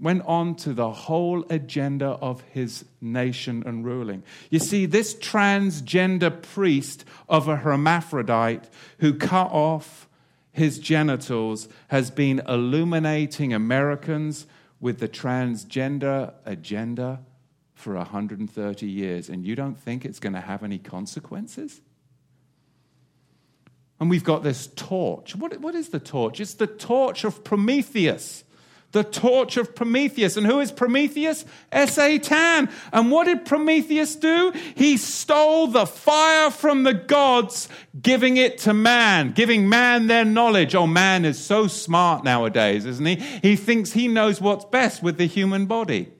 [0.00, 4.22] went on to the whole agenda of his nation and ruling.
[4.48, 8.68] You see, this transgender priest of a hermaphrodite
[8.98, 10.08] who cut off
[10.52, 14.46] his genitals has been illuminating Americans
[14.80, 17.20] with the transgender agenda
[17.74, 19.28] for 130 years.
[19.28, 21.80] And you don't think it's going to have any consequences?
[24.00, 25.34] And we've got this torch.
[25.34, 26.40] What, what is the torch?
[26.40, 28.44] It's the torch of Prometheus
[28.92, 30.36] the torch of Prometheus.
[30.36, 31.44] And who is Prometheus?
[31.72, 32.68] Satan.
[32.92, 34.52] And what did Prometheus do?
[34.74, 37.68] He stole the fire from the gods,
[38.00, 40.74] giving it to man, giving man their knowledge.
[40.74, 43.16] Oh, man is so smart nowadays, isn't he?
[43.42, 46.12] He thinks he knows what's best with the human body.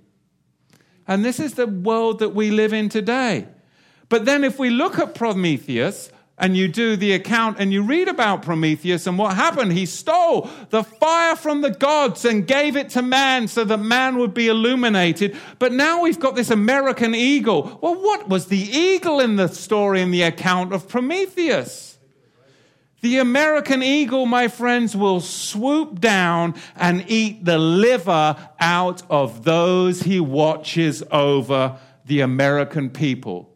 [1.06, 3.48] And this is the world that we live in today.
[4.10, 8.08] But then if we look at Prometheus, and you do the account and you read
[8.08, 9.72] about Prometheus and what happened.
[9.72, 14.18] He stole the fire from the gods and gave it to man so that man
[14.18, 15.36] would be illuminated.
[15.58, 17.78] But now we've got this American eagle.
[17.82, 21.98] Well, what was the eagle in the story in the account of Prometheus?
[23.00, 30.02] The American eagle, my friends, will swoop down and eat the liver out of those
[30.02, 33.54] he watches over the American people.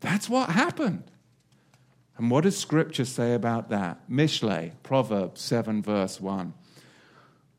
[0.00, 1.10] That's what happened.
[2.18, 4.08] And what does Scripture say about that?
[4.10, 6.54] Mishle, Proverbs 7, verse 1.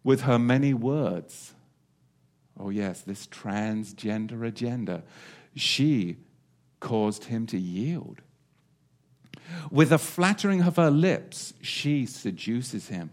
[0.04, 1.54] With her many words,
[2.60, 5.04] oh yes, this transgender agenda,
[5.56, 6.18] she
[6.80, 8.22] caused him to yield.
[9.70, 13.12] With the flattering of her lips, she seduces him.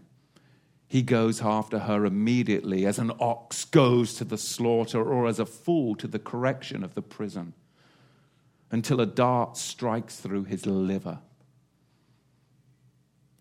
[0.87, 5.45] He goes after her immediately, as an ox goes to the slaughter, or as a
[5.45, 7.53] fool to the correction of the prison,
[8.71, 11.19] until a dart strikes through his liver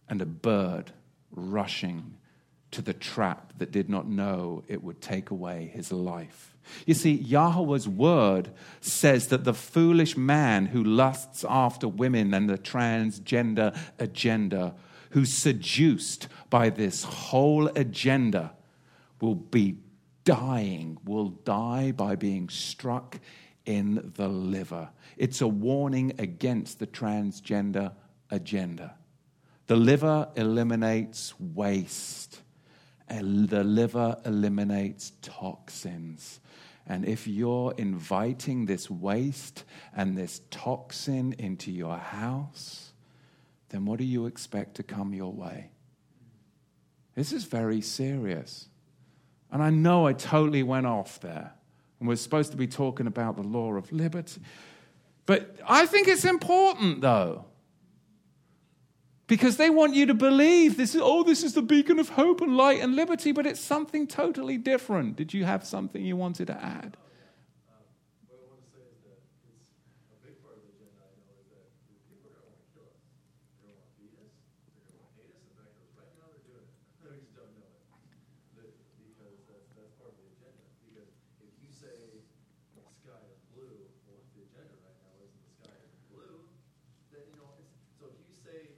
[0.08, 0.92] and a bird
[1.30, 2.16] rushing
[2.70, 6.56] to the trap that did not know it would take away his life.
[6.86, 8.50] You see, Yahweh's word
[8.80, 14.74] says that the foolish man who lusts after women and the transgender agenda,
[15.10, 18.54] who's seduced by this whole agenda,
[19.20, 19.78] will be
[20.24, 23.20] dying, will die by being struck
[23.66, 24.90] in the liver.
[25.16, 27.92] It's a warning against the transgender
[28.30, 28.96] agenda.
[29.66, 32.42] The liver eliminates waste,
[33.08, 36.40] and the liver eliminates toxins.
[36.86, 39.64] And if you're inviting this waste
[39.96, 42.92] and this toxin into your house,
[43.70, 45.70] then what do you expect to come your way?
[47.14, 48.68] This is very serious.
[49.50, 51.52] And I know I totally went off there.
[52.00, 54.40] And we're supposed to be talking about the law of liberty.
[55.24, 57.46] But I think it's important, though.
[59.26, 62.42] Because they want you to believe this is, oh, this is the beacon of hope
[62.42, 65.16] and light and liberty, but it's something totally different.
[65.16, 66.96] Did you have something you wanted to add?
[68.28, 69.16] What I want to say is that
[69.48, 71.64] it's a big part of the agenda I know is that
[72.04, 73.00] people are going to want to kill us.
[73.64, 74.32] They're going to want to beat us.
[74.68, 75.40] They're going to want to hate us.
[75.40, 76.76] In fact, right now they're doing it.
[77.00, 77.80] We just don't know it.
[78.60, 78.76] The-
[79.08, 80.68] Because that's, that's part of the agenda.
[80.84, 81.08] Because
[81.40, 81.96] if you say
[82.76, 86.44] the sky is blue, well, if the agenda right now isn't the sky is blue,
[87.08, 88.68] then, you know, it's, so if you say,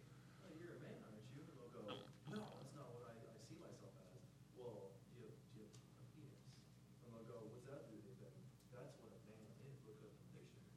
[0.46, 1.42] oh, you're a man, aren't you?
[1.42, 1.82] And they'll go,
[2.30, 4.22] no, that's not what I, I see myself as.
[4.54, 6.42] Well, do you, do you have a penis?
[7.02, 8.34] And they'll go, what's that do to you then?
[8.74, 9.76] That's what a man is.
[9.88, 10.74] Look up the dictionary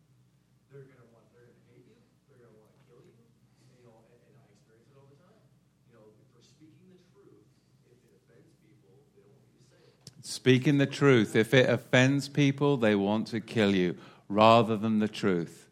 [0.70, 1.98] they're gonna want, they're gonna hate you,
[2.30, 5.18] they're gonna wanna kill you, and, you know, and, and I experience it all the
[5.20, 5.42] time.
[5.90, 7.42] You know, for speaking the truth,
[7.90, 9.94] if it offends people, they don't want you to say it.
[10.30, 15.08] Speaking the truth, if it offends people, they want to kill you rather than the
[15.08, 15.68] truth.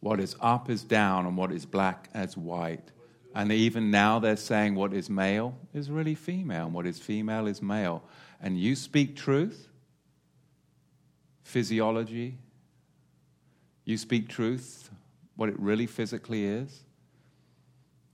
[0.00, 2.92] What is up is down, and what is black as white.
[3.34, 7.46] And even now they're saying what is male is really female, and what is female
[7.46, 8.04] is male.
[8.38, 9.66] And you speak truth,
[11.42, 12.36] physiology,
[13.86, 14.90] you speak truth,
[15.36, 16.84] what it really physically is,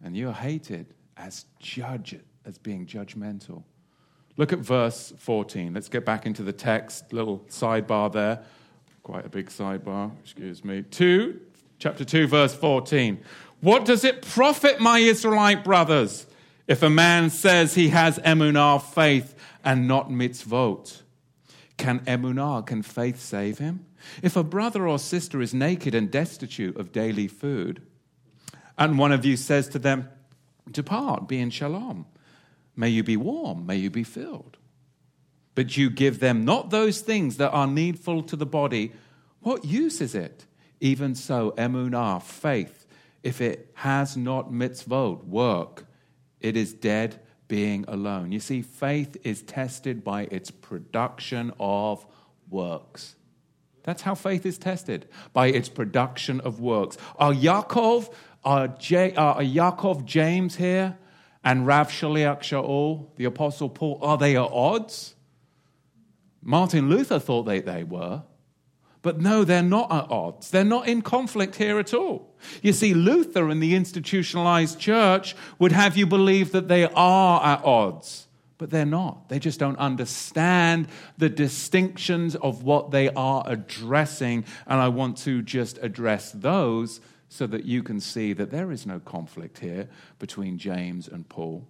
[0.00, 2.14] and you're hated as judge,
[2.44, 3.64] as being judgmental.
[4.36, 5.74] Look at verse 14.
[5.74, 7.12] Let's get back into the text.
[7.12, 8.42] Little sidebar there.
[9.02, 10.82] Quite a big sidebar, excuse me.
[10.82, 11.40] 2,
[11.78, 13.20] chapter 2, verse 14.
[13.60, 16.26] What does it profit, my Israelite brothers,
[16.66, 21.02] if a man says he has emunah, faith, and not mitzvot?
[21.76, 23.86] Can emunah, can faith save him?
[24.22, 27.82] If a brother or sister is naked and destitute of daily food,
[28.78, 30.08] and one of you says to them,
[30.70, 32.06] Depart, be in shalom.
[32.76, 34.56] May you be warm, may you be filled.
[35.54, 38.92] But you give them not those things that are needful to the body.
[39.40, 40.46] What use is it?
[40.80, 42.86] Even so, emunah, faith,
[43.22, 45.86] if it has not mitzvot, work,
[46.40, 48.32] it is dead being alone.
[48.32, 52.06] You see, faith is tested by its production of
[52.48, 53.14] works.
[53.84, 56.96] That's how faith is tested by its production of works.
[57.16, 58.12] Are Yaakov,
[58.44, 60.96] are, J, are Yaakov James here,
[61.44, 65.14] and Rav Shaliach Shaul, the Apostle Paul, are they at odds?
[66.42, 68.22] Martin Luther thought they, they were.
[69.02, 70.50] But no, they're not at odds.
[70.50, 72.36] They're not in conflict here at all.
[72.62, 77.64] You see, Luther and the institutionalized church would have you believe that they are at
[77.64, 78.28] odds,
[78.58, 79.28] but they're not.
[79.28, 80.86] They just don't understand
[81.18, 84.44] the distinctions of what they are addressing.
[84.68, 87.00] And I want to just address those
[87.32, 91.66] so that you can see that there is no conflict here between James and Paul.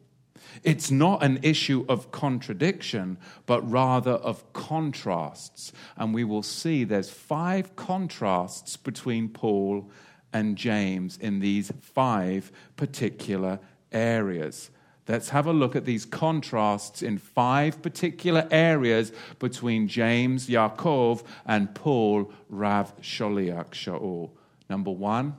[0.65, 5.73] It's not an issue of contradiction, but rather of contrasts.
[5.97, 9.89] And we will see there's five contrasts between Paul
[10.33, 13.61] and James in these five particular
[13.93, 14.71] areas.
[15.07, 21.73] Let's have a look at these contrasts in five particular areas between James, Yaakov, and
[21.73, 24.31] Paul, Rav Shaliach Shaul.
[24.69, 25.37] Number one,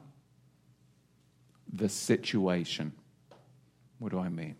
[1.73, 2.93] the situation.
[3.99, 4.55] What do I mean?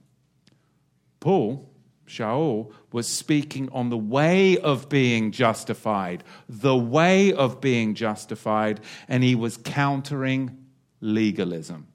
[1.20, 1.70] Paul,
[2.08, 9.24] Shaul, was speaking on the way of being justified, the way of being justified, and
[9.24, 10.66] he was countering
[11.00, 11.88] legalism.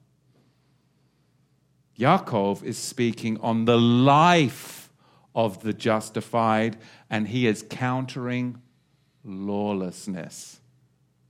[1.99, 4.89] Yaakov is speaking on the life
[5.35, 6.77] of the justified,
[7.09, 8.61] and he is countering
[9.23, 10.59] lawlessness.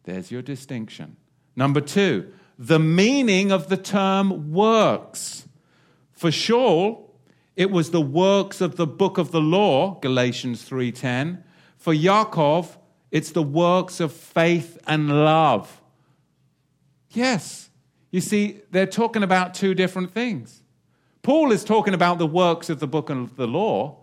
[0.04, 1.18] There's your distinction.
[1.56, 2.32] Number two,
[2.62, 5.48] the meaning of the term works.
[6.12, 7.06] For Shaul,
[7.56, 11.42] it was the works of the book of the law, Galatians 3:10.
[11.78, 12.78] For Yaakov,
[13.12, 15.82] it's the works of faith and love.
[17.12, 17.70] Yes.
[18.12, 20.62] You see, they're talking about two different things.
[21.22, 24.00] Paul is talking about the works of the book of the law,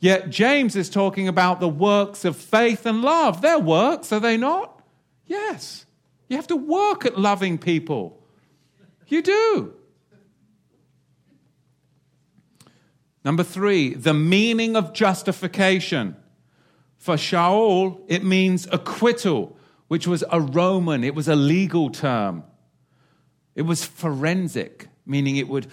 [0.00, 3.40] yet James is talking about the works of faith and love.
[3.40, 4.82] They're works, are they not?
[5.26, 5.86] Yes.
[6.30, 8.22] You have to work at loving people.
[9.08, 9.74] You do.
[13.24, 16.16] Number three, the meaning of justification.
[16.96, 19.58] For Shaul, it means acquittal.
[19.90, 22.44] which was a Roman, it was a legal term.
[23.56, 25.66] It was forensic, meaning it would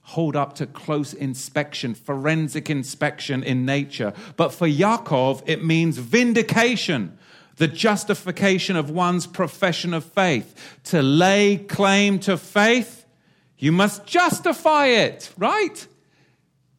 [0.00, 4.12] hold up to close inspection, forensic inspection in nature.
[4.36, 7.16] But for Yaakov, it means vindication,
[7.56, 10.80] the justification of one's profession of faith.
[10.84, 13.04] To lay claim to faith,
[13.58, 15.86] you must justify it, right?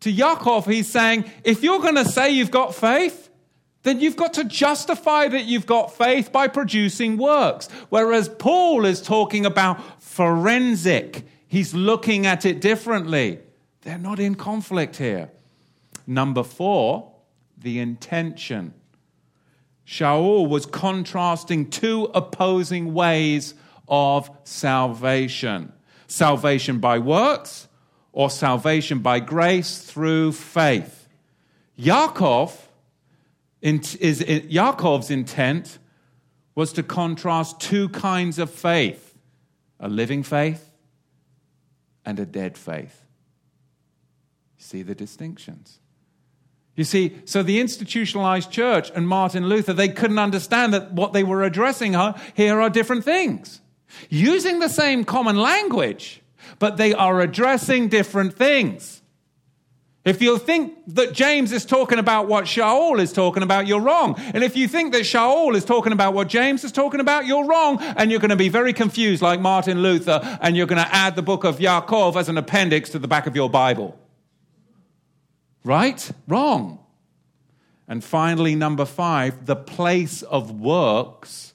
[0.02, 3.30] To Yaakov, he's saying, if you're going to say you've got faith,
[3.84, 7.70] then you've got to justify that you've got faith by producing works.
[7.90, 13.40] Whereas Paul is talking about forensic, he's looking at it differently.
[13.82, 15.30] They're not in conflict here.
[16.08, 17.14] Number four,
[17.58, 18.74] the intention.
[19.86, 23.54] Shaul was contrasting two opposing ways
[23.88, 25.74] of salvation
[26.08, 27.68] salvation by works
[28.12, 31.08] or salvation by grace through faith.
[31.78, 32.56] Yaakov
[33.62, 35.80] is, Yaakov's intent
[36.54, 39.18] was to contrast two kinds of faith
[39.80, 40.72] a living faith
[42.06, 43.06] and a dead faith.
[44.58, 45.80] See the distinctions.
[46.76, 51.24] You see, so the institutionalized church and Martin Luther, they couldn't understand that what they
[51.24, 51.96] were addressing
[52.34, 53.62] here are different things.
[54.10, 56.22] Using the same common language,
[56.58, 59.02] but they are addressing different things.
[60.04, 64.16] If you think that James is talking about what Shaul is talking about, you're wrong.
[64.34, 67.46] And if you think that Shaul is talking about what James is talking about, you're
[67.46, 67.78] wrong.
[67.82, 71.16] And you're going to be very confused like Martin Luther, and you're going to add
[71.16, 73.98] the book of Yaakov as an appendix to the back of your Bible.
[75.64, 76.12] Right?
[76.28, 76.80] Wrong.
[77.88, 81.54] And finally, number five, the place of works.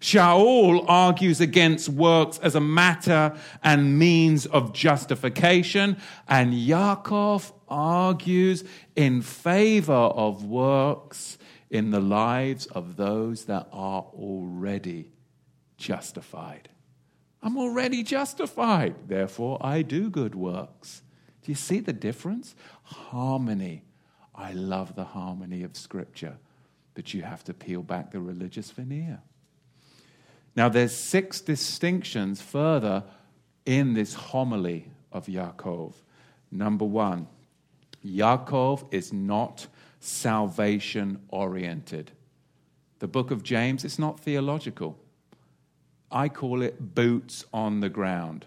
[0.00, 5.96] Shaul argues against works as a matter and means of justification,
[6.28, 8.62] and Yaakov argues
[8.94, 11.36] in favor of works
[11.68, 15.10] in the lives of those that are already
[15.76, 16.68] justified.
[17.42, 21.02] I'm already justified, therefore I do good works.
[21.48, 22.54] Do you see the difference?
[22.82, 23.82] Harmony.
[24.34, 26.36] I love the harmony of Scripture,
[26.92, 29.22] but you have to peel back the religious veneer.
[30.54, 33.02] Now, there's six distinctions further
[33.64, 35.94] in this homily of Yaakov.
[36.50, 37.28] Number one,
[38.04, 39.68] Yaakov is not
[40.00, 42.10] salvation oriented.
[42.98, 44.98] The book of James is not theological.
[46.12, 48.44] I call it boots on the ground.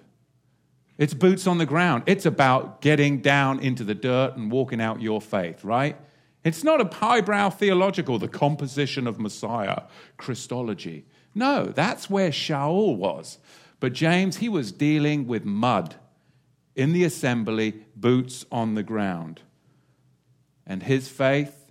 [1.02, 2.04] It's boots on the ground.
[2.06, 5.98] It's about getting down into the dirt and walking out your faith, right?
[6.44, 9.82] It's not a highbrow theological, the composition of Messiah,
[10.18, 11.08] Christology.
[11.34, 13.40] No, that's where Shaul was.
[13.80, 15.96] But James, he was dealing with mud
[16.76, 19.42] in the assembly, boots on the ground.
[20.68, 21.66] And his faith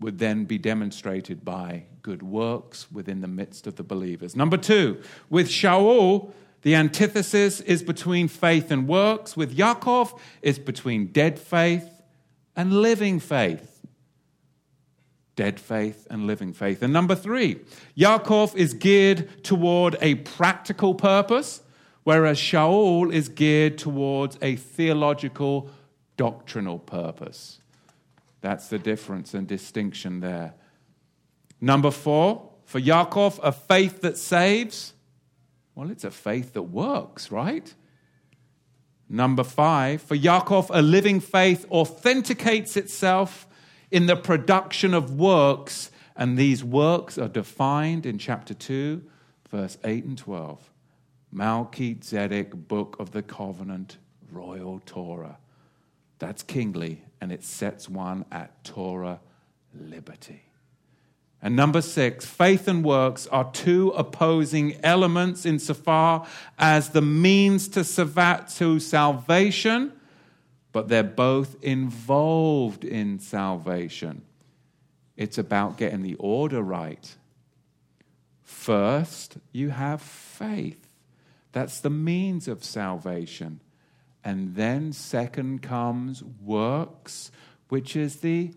[0.00, 4.36] would then be demonstrated by good works within the midst of the believers.
[4.36, 5.00] Number two,
[5.30, 9.36] with Shaul, the antithesis is between faith and works.
[9.36, 11.88] With Yaakov, it's between dead faith
[12.56, 13.86] and living faith.
[15.36, 16.82] Dead faith and living faith.
[16.82, 17.60] And number three,
[17.96, 21.62] Yaakov is geared toward a practical purpose,
[22.02, 25.70] whereas Shaul is geared towards a theological,
[26.16, 27.60] doctrinal purpose.
[28.40, 30.54] That's the difference and distinction there.
[31.60, 34.92] Number four, for Yaakov, a faith that saves.
[35.78, 37.72] Well, it's a faith that works, right?
[39.08, 43.46] Number five, for Yaakov, a living faith authenticates itself
[43.92, 49.04] in the production of works, and these works are defined in chapter 2,
[49.50, 50.68] verse 8 and 12.
[51.30, 53.98] Melchizedek, book of the covenant,
[54.32, 55.38] royal Torah.
[56.18, 59.20] That's kingly, and it sets one at Torah
[59.72, 60.47] liberty.
[61.40, 66.26] And number six, faith and works are two opposing elements insofar
[66.58, 67.84] as the means to,
[68.80, 69.92] salvation,
[70.72, 74.22] but they're both involved in salvation.
[75.16, 77.16] It's about getting the order right.
[78.42, 80.88] First, you have faith.
[81.52, 83.60] That's the means of salvation.
[84.24, 87.30] And then, second, comes works,
[87.68, 88.54] which is the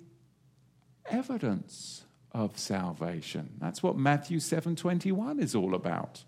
[1.05, 3.49] evidence of salvation.
[3.59, 6.23] That's what Matthew 7:21 is all about.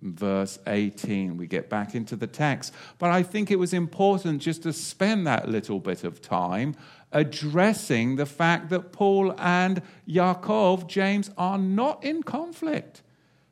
[0.00, 2.72] Verse 18, we get back into the text.
[2.98, 6.76] But I think it was important just to spend that little bit of time
[7.10, 13.02] addressing the fact that Paul and Yaakov, James, are not in conflict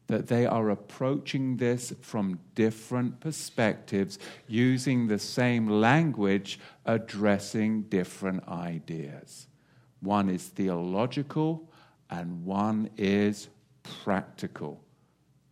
[0.06, 9.48] that they are approaching this from different perspectives, using the same language, addressing different ideas.
[10.00, 11.65] One is theological
[12.10, 13.48] and one is
[14.04, 14.80] practical.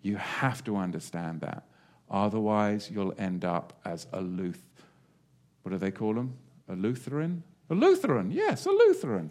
[0.02, 1.64] You have to understand that.
[2.10, 4.62] Otherwise, you'll end up as a Luth.
[5.62, 6.34] What do they call them?
[6.68, 7.42] A Lutheran?
[7.70, 9.30] A Lutheran, yes, a Lutheran.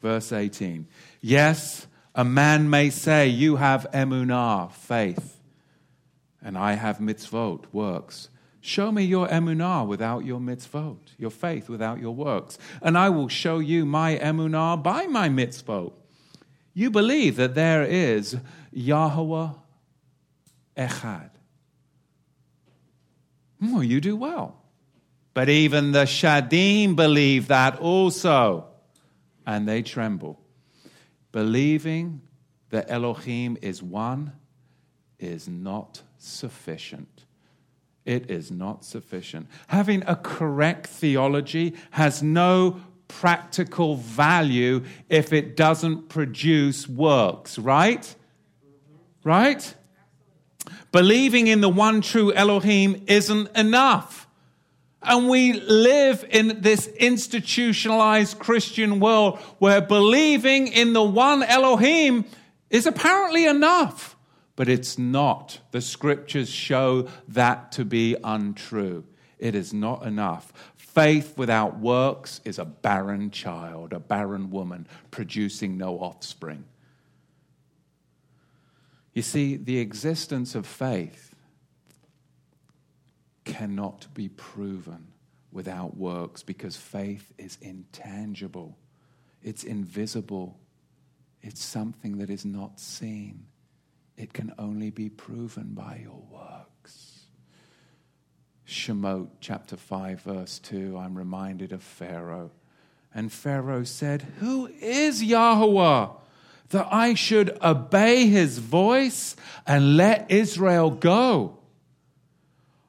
[0.00, 0.86] Verse 18.
[1.20, 5.40] Yes, a man may say, You have emunah, faith,
[6.42, 8.28] and I have mitzvot, works.
[8.68, 13.28] Show me your emunah without your mitzvot, your faith without your works, and I will
[13.28, 15.94] show you my emunah by my mitzvot.
[16.74, 18.36] You believe that there is
[18.70, 19.52] Yahweh
[20.76, 21.30] Echad.
[23.58, 24.60] Well, you do well.
[25.32, 28.66] But even the Shadim believe that also
[29.46, 30.38] and they tremble.
[31.32, 32.20] Believing
[32.68, 34.34] that Elohim is one
[35.18, 37.24] is not sufficient.
[38.08, 39.48] It is not sufficient.
[39.66, 48.14] Having a correct theology has no practical value if it doesn't produce works, right?
[49.24, 49.74] Right?
[50.90, 54.26] Believing in the one true Elohim isn't enough.
[55.02, 62.24] And we live in this institutionalized Christian world where believing in the one Elohim
[62.70, 64.16] is apparently enough,
[64.58, 65.60] but it's not.
[65.70, 69.04] The scriptures show that to be untrue.
[69.38, 70.52] It is not enough.
[70.74, 76.64] Faith without works is a barren child, a barren woman producing no offspring.
[79.14, 81.36] You see, the existence of faith
[83.44, 85.06] cannot be proven
[85.52, 88.76] without works because faith is intangible,
[89.40, 90.58] it's invisible,
[91.42, 93.46] it's something that is not seen.
[94.18, 97.26] It can only be proven by your works.
[98.66, 102.50] Shemot chapter 5, verse 2, I'm reminded of Pharaoh.
[103.14, 106.08] And Pharaoh said, Who is Yahweh?
[106.70, 111.60] That I should obey his voice and let Israel go.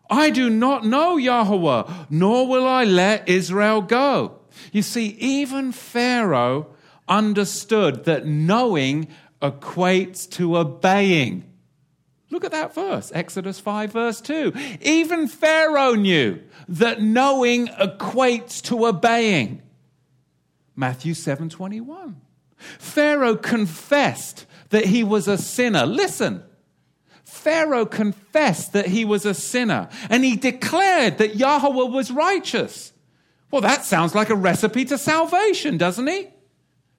[0.10, 4.40] I do not know Yahweh, nor will I let Israel go.
[4.72, 6.76] You see, even Pharaoh
[7.08, 9.08] understood that knowing
[9.42, 11.46] equates to obeying.
[12.32, 14.54] Look at that verse, Exodus 5, verse 2.
[14.82, 19.62] Even Pharaoh knew that knowing equates to obeying.
[20.76, 22.22] Matthew 7 21.
[22.56, 25.86] Pharaoh confessed that he was a sinner.
[25.86, 26.44] Listen,
[27.24, 32.94] Pharaoh confessed that he was a sinner and he declared that Yahweh was righteous.
[33.50, 36.28] Well, that sounds like a recipe to salvation, doesn't he?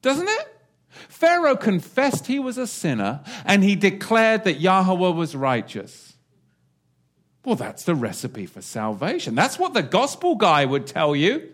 [0.03, 0.49] Doesn't it?
[1.20, 6.14] Pharaoh confessed he was a sinner and he declared that Yahweh was righteous.
[7.44, 9.34] Well, that's the recipe for salvation.
[9.34, 11.50] That's what the gospel guy would tell you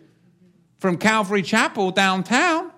[0.78, 2.70] from Calvary Chapel downtown.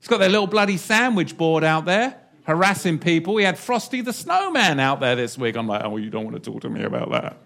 [0.00, 3.34] He's got their little bloody sandwich board out there harassing people.
[3.34, 5.56] We had Frosty the Snowman out there this week.
[5.56, 7.36] I'm like, oh, you don't want to talk to me about that.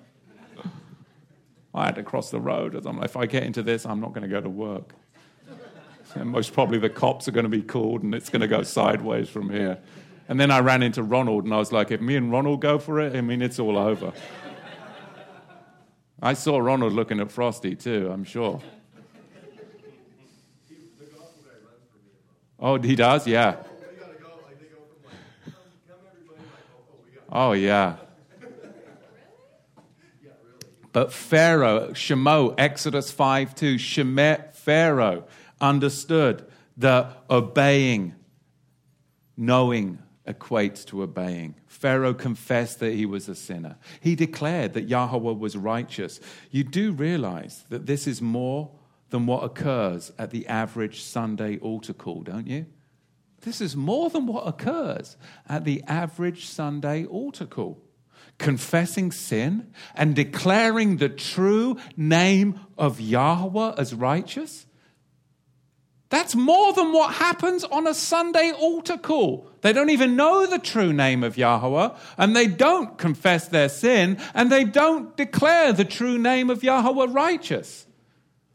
[1.74, 2.74] I had to cross the road.
[2.86, 4.94] I'm like, if I get into this, I'm not going to go to work.
[6.14, 8.62] And most probably the cops are going to be called and it's going to go
[8.62, 9.78] sideways from here.
[10.28, 12.78] And then I ran into Ronald and I was like, if me and Ronald go
[12.78, 14.12] for it, I mean, it's all over.
[16.22, 18.62] I saw Ronald looking at Frosty too, I'm sure.
[22.58, 23.26] Oh, he does?
[23.26, 23.56] Yeah.
[27.30, 27.96] Oh, yeah.
[30.92, 35.24] But Pharaoh, Shemo, Exodus 5 2, Shemet, Pharaoh
[35.64, 36.44] understood
[36.76, 38.14] that obeying,
[39.36, 41.54] knowing equates to obeying.
[41.66, 43.76] Pharaoh confessed that he was a sinner.
[44.00, 46.20] He declared that Yahweh was righteous.
[46.50, 48.70] You do realize that this is more
[49.10, 52.66] than what occurs at the average Sunday altar call, don't you?
[53.42, 57.78] This is more than what occurs at the average Sunday altar call.
[58.38, 64.66] Confessing sin and declaring the true name of Yahweh as righteous.
[66.11, 69.50] That's more than what happens on a Sunday altar call.
[69.62, 74.18] They don't even know the true name of Yahweh, and they don't confess their sin,
[74.34, 77.86] and they don't declare the true name of Yahweh righteous.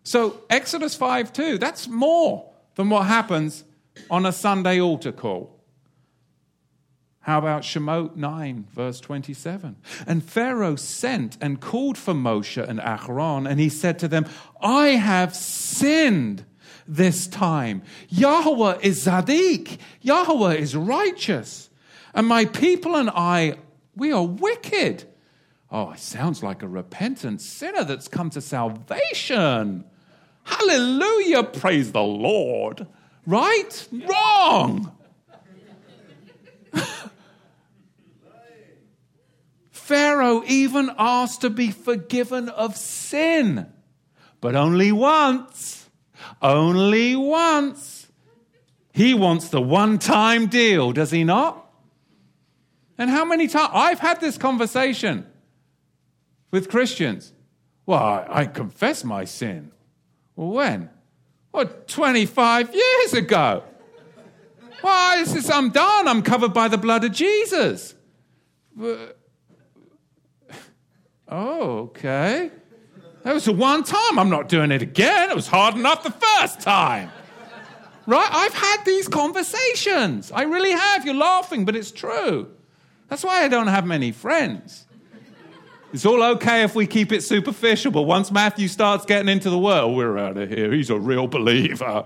[0.03, 3.63] So, Exodus 5 2, that's more than what happens
[4.09, 5.59] on a Sunday altar call.
[7.21, 9.75] How about Shemot 9, verse 27?
[10.07, 14.25] And Pharaoh sent and called for Moshe and Aaron, and he said to them,
[14.61, 16.45] I have sinned
[16.89, 17.83] this time.
[18.09, 21.69] Yahweh is Zadik, Yahweh is righteous,
[22.13, 23.55] and my people and I,
[23.95, 25.05] we are wicked.
[25.71, 29.85] Oh, it sounds like a repentant sinner that's come to salvation.
[30.43, 32.87] Hallelujah, praise the Lord.
[33.27, 33.87] Right?
[33.91, 34.97] Wrong.
[39.69, 43.71] Pharaoh even asked to be forgiven of sin,
[44.41, 45.78] but only once.
[46.41, 48.07] Only once.
[48.93, 51.69] He wants the one time deal, does he not?
[52.97, 53.69] And how many times?
[53.73, 55.25] I've had this conversation
[56.51, 57.33] with Christians.
[57.85, 59.71] Well, I, I confess my sin.
[60.35, 60.89] Well, when?
[61.51, 63.63] Well, 25 years ago.
[64.81, 66.07] Why, this is, I'm done.
[66.07, 67.95] I'm covered by the blood of Jesus.
[71.31, 72.49] Oh, okay.
[73.23, 74.17] That was the one time.
[74.17, 75.29] I'm not doing it again.
[75.29, 77.11] It was hard enough the first time.
[78.05, 78.29] Right?
[78.31, 80.31] I've had these conversations.
[80.31, 81.05] I really have.
[81.05, 82.49] You're laughing, but it's true.
[83.07, 84.85] That's why I don't have many friends.
[85.91, 89.57] It's all okay if we keep it superficial, but once Matthew starts getting into the
[89.57, 90.71] world, we're out of here.
[90.71, 92.05] He's a real believer.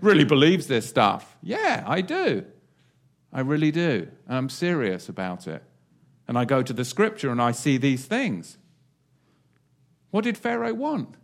[0.00, 1.36] Really believes this stuff.
[1.42, 2.44] Yeah, I do.
[3.32, 4.08] I really do.
[4.26, 5.62] I'm serious about it.
[6.26, 8.56] And I go to the scripture and I see these things.
[10.10, 11.14] What did Pharaoh want?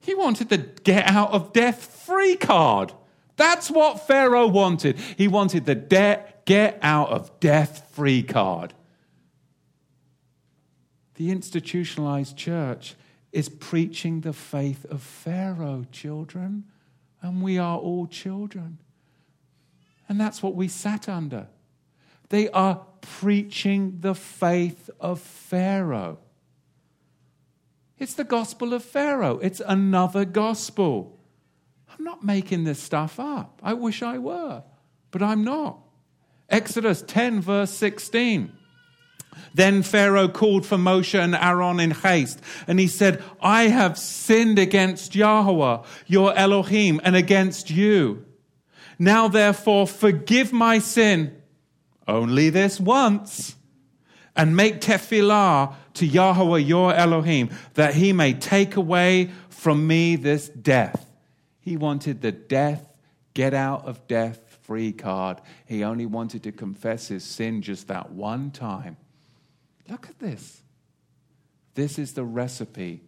[0.00, 2.92] He wanted the get out of death free card.
[3.36, 4.98] That's what Pharaoh wanted.
[5.16, 8.74] He wanted the de- get out of death free card.
[11.14, 12.94] The institutionalized church
[13.32, 16.64] is preaching the faith of Pharaoh, children,
[17.20, 18.78] and we are all children.
[20.08, 21.48] And that's what we sat under.
[22.30, 26.18] They are preaching the faith of Pharaoh.
[27.98, 31.18] It's the gospel of Pharaoh, it's another gospel.
[31.88, 33.60] I'm not making this stuff up.
[33.62, 34.62] I wish I were,
[35.10, 35.80] but I'm not.
[36.48, 38.52] Exodus 10, verse 16.
[39.54, 44.58] Then Pharaoh called for Moshe and Aaron in haste, and he said, I have sinned
[44.58, 48.24] against Yahweh, your Elohim, and against you.
[48.98, 51.36] Now therefore forgive my sin,
[52.06, 53.56] only this once,
[54.34, 60.48] and make tefillah to Yahweh your Elohim, that he may take away from me this
[60.48, 61.10] death.
[61.60, 62.88] He wanted the death,
[63.34, 65.40] get out of death free card.
[65.66, 68.96] He only wanted to confess his sin just that one time.
[69.88, 70.62] Look at this.
[71.74, 73.02] This is the recipe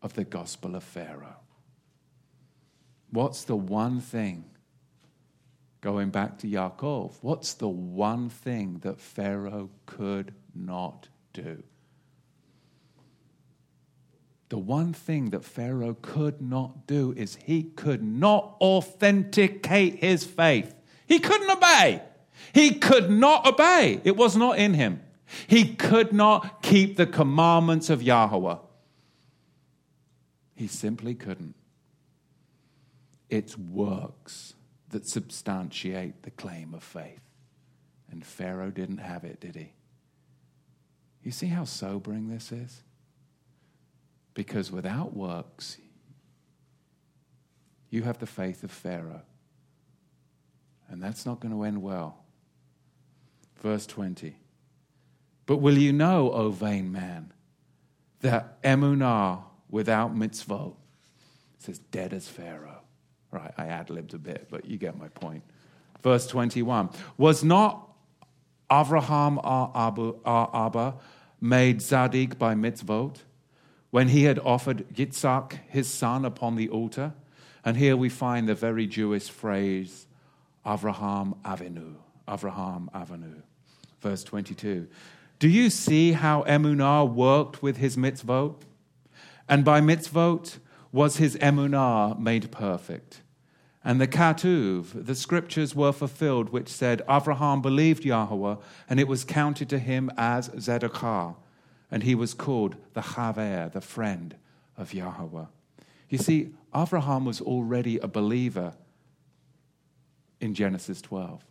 [0.00, 1.36] of the gospel of Pharaoh.
[3.10, 4.44] What's the one thing?
[5.80, 11.62] Going back to Yaakov, what's the one thing that Pharaoh could not do?
[14.52, 20.74] The one thing that Pharaoh could not do is he could not authenticate his faith.
[21.06, 22.02] He couldn't obey.
[22.52, 24.02] He could not obey.
[24.04, 25.00] It was not in him.
[25.46, 28.58] He could not keep the commandments of Yahweh.
[30.54, 31.54] He simply couldn't.
[33.30, 34.52] It's works
[34.90, 37.22] that substantiate the claim of faith.
[38.10, 39.72] And Pharaoh didn't have it, did he?
[41.22, 42.82] You see how sobering this is?
[44.34, 45.78] Because without works,
[47.90, 49.22] you have the faith of Pharaoh.
[50.88, 52.18] And that's not going to end well.
[53.60, 54.36] Verse 20.
[55.46, 57.32] But will you know, O vain man,
[58.20, 60.74] that emunah without mitzvot
[61.58, 62.80] says dead as Pharaoh.
[63.30, 65.42] Right, I ad libbed a bit, but you get my point.
[66.02, 67.88] Verse 21 Was not
[68.70, 70.94] Avraham our Abba
[71.40, 73.18] made Zadik by mitzvot
[73.92, 77.12] when he had offered Yitzhak, his son, upon the altar?
[77.62, 80.06] And here we find the very Jewish phrase,
[80.66, 81.96] Avraham Avinu.
[82.26, 83.42] Avraham Avinu.
[84.00, 84.88] Verse 22.
[85.38, 88.56] Do you see how Emunah worked with his mitzvot?
[89.46, 90.56] And by mitzvot
[90.90, 93.20] was his emunah made perfect.
[93.84, 98.56] And the Katuv, the scriptures were fulfilled, which said, Avraham believed Yahweh,
[98.88, 101.34] and it was counted to him as Zedekah,
[101.92, 104.34] and he was called the Chaver, the friend
[104.78, 105.44] of Yahweh.
[106.08, 108.72] You see, Abraham was already a believer
[110.40, 111.44] in Genesis 12.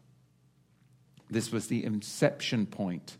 [1.29, 3.17] This was the inception point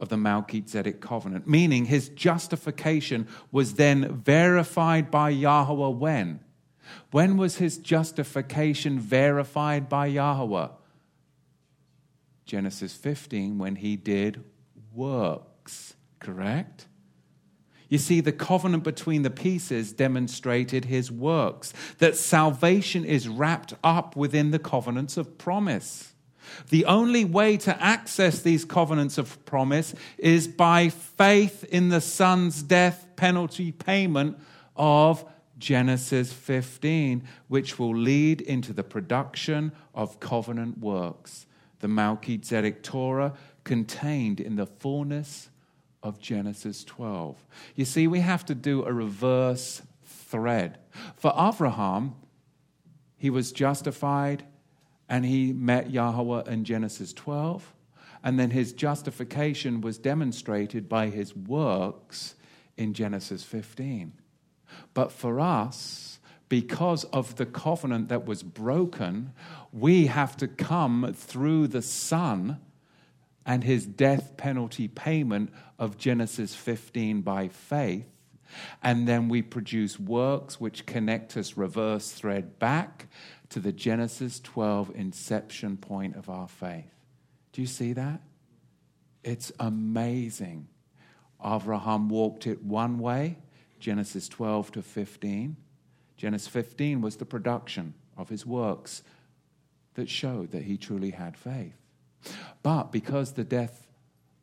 [0.00, 6.40] of the Melchizedek covenant, meaning his justification was then verified by Yahweh when?
[7.10, 10.68] When was his justification verified by Yahweh?
[12.46, 14.42] Genesis 15, when he did
[14.92, 15.94] works,
[16.24, 16.86] correct?
[17.88, 24.16] You see, the covenant between the pieces demonstrated his works, that salvation is wrapped up
[24.16, 26.12] within the covenants of promise.
[26.70, 32.62] The only way to access these covenants of promise is by faith in the Son's
[32.62, 34.38] death penalty payment
[34.76, 35.24] of
[35.58, 41.46] Genesis 15, which will lead into the production of covenant works,
[41.80, 45.48] the Melchizedek Torah contained in the fullness
[46.04, 47.42] of Genesis 12.
[47.74, 50.78] You see, we have to do a reverse thread.
[51.16, 52.14] For Abraham,
[53.16, 54.44] he was justified
[55.08, 57.74] and he met Yahweh in Genesis 12.
[58.22, 62.36] And then his justification was demonstrated by his works
[62.76, 64.12] in Genesis 15.
[64.92, 69.32] But for us, because of the covenant that was broken,
[69.72, 72.60] we have to come through the Son
[73.46, 78.06] and his death penalty payment of Genesis 15 by faith.
[78.82, 83.08] And then we produce works which connect us reverse thread back
[83.50, 86.92] to the Genesis 12 inception point of our faith.
[87.52, 88.20] Do you see that?
[89.22, 90.68] It's amazing.
[91.44, 93.38] Abraham walked it one way,
[93.80, 95.56] Genesis 12 to 15.
[96.16, 99.02] Genesis 15 was the production of his works
[99.94, 101.74] that showed that he truly had faith.
[102.62, 103.86] But because the death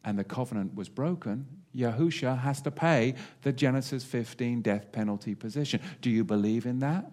[0.03, 5.81] and the covenant was broken, Yahusha has to pay the Genesis 15 death penalty position.
[6.01, 7.11] Do you believe in that?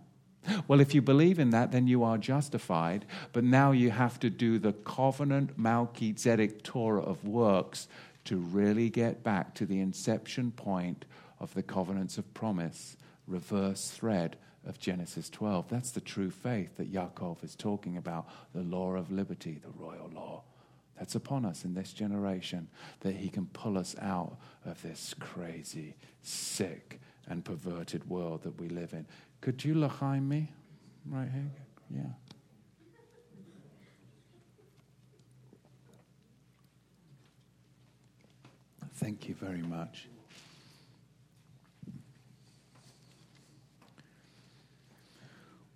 [0.67, 3.05] Well, if you believe in that, then you are justified.
[3.33, 7.89] But now you have to do the covenant Melchizedek Torah of works
[8.25, 11.05] to really get back to the inception point
[11.41, 12.97] of the covenants of promise,
[13.27, 15.69] reverse thread of Genesis 12.
[15.69, 20.11] That's the true faith that Yaakov is talking about, the law of liberty, the royal
[20.15, 20.43] law
[20.99, 22.69] that's upon us in this generation,
[23.01, 28.69] that he can pull us out of this crazy, sick, and perverted world that we
[28.69, 29.07] live in.
[29.41, 30.53] Could you l'chaim me
[31.09, 31.51] right here?
[31.91, 32.03] Yeah.
[38.95, 40.09] Thank you very much.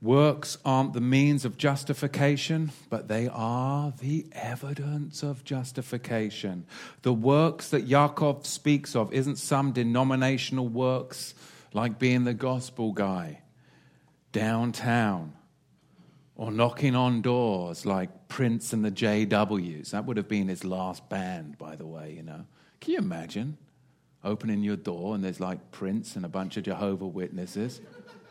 [0.02, 6.66] Works aren't the means of justification, but they are the evidence of justification.
[7.02, 11.34] The works that Yaakov speaks of isn't some denominational works
[11.72, 13.42] like being the gospel guy
[14.32, 15.34] downtown
[16.34, 19.90] or knocking on doors like Prince and the JWs.
[19.90, 22.44] That would have been his last band, by the way, you know.
[22.80, 23.56] Can you imagine
[24.24, 27.80] opening your door and there's like Prince and a bunch of Jehovah Witnesses?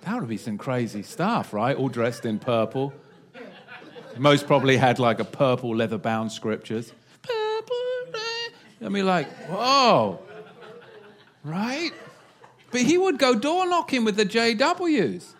[0.02, 1.76] That would be some crazy stuff, right?
[1.76, 2.94] All dressed in purple.
[4.18, 6.94] Most probably had like a purple leather bound scriptures.
[7.22, 7.76] Purple.
[8.84, 10.20] I mean, like, whoa,
[11.44, 11.92] right?
[12.72, 15.36] But he would go door knocking with the JWs.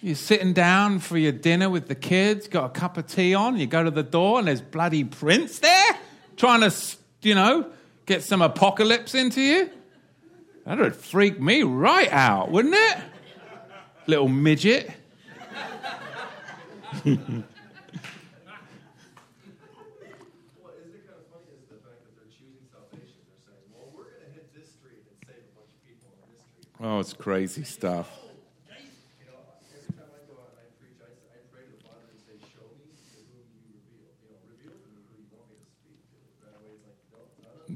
[0.00, 3.56] You're sitting down for your dinner with the kids, got a cup of tea on,
[3.56, 5.98] you go to the door and there's bloody Prince there
[6.36, 6.74] trying to,
[7.22, 7.70] you know,
[8.04, 9.70] get some apocalypse into you.
[10.66, 12.98] That would freak me right out, wouldn't it?
[14.08, 14.90] Little midget.
[26.80, 28.10] Oh, it's crazy stuff.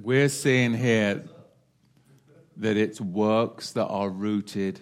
[0.03, 1.25] We're seeing here
[2.61, 4.79] that it's works that are rooted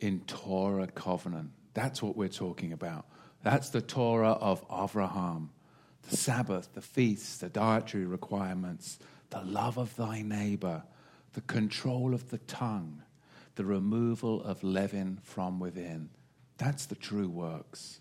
[0.00, 1.50] in Torah covenant.
[1.72, 3.06] That's what we're talking about.
[3.44, 5.50] That's the Torah of Abraham,
[6.10, 8.98] the Sabbath, the feasts, the dietary requirements,
[9.30, 10.82] the love of thy neighbor,
[11.34, 13.02] the control of the tongue,
[13.54, 16.10] the removal of leaven from within.
[16.56, 18.00] That's the true works.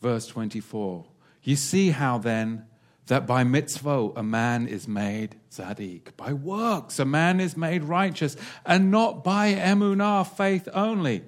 [0.00, 1.04] Verse 24.
[1.42, 2.64] You see how then
[3.06, 6.16] that by mitzvah a man is made tzaddik.
[6.16, 11.22] By works a man is made righteous, and not by emunah, faith only.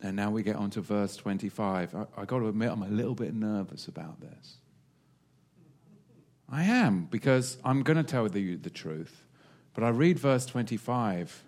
[0.00, 1.94] And now we get on to verse 25.
[1.94, 4.58] I, I got to admit, I'm a little bit nervous about this.
[6.50, 9.24] I am, because I'm going to tell you the truth.
[9.72, 11.42] But I read verse 25,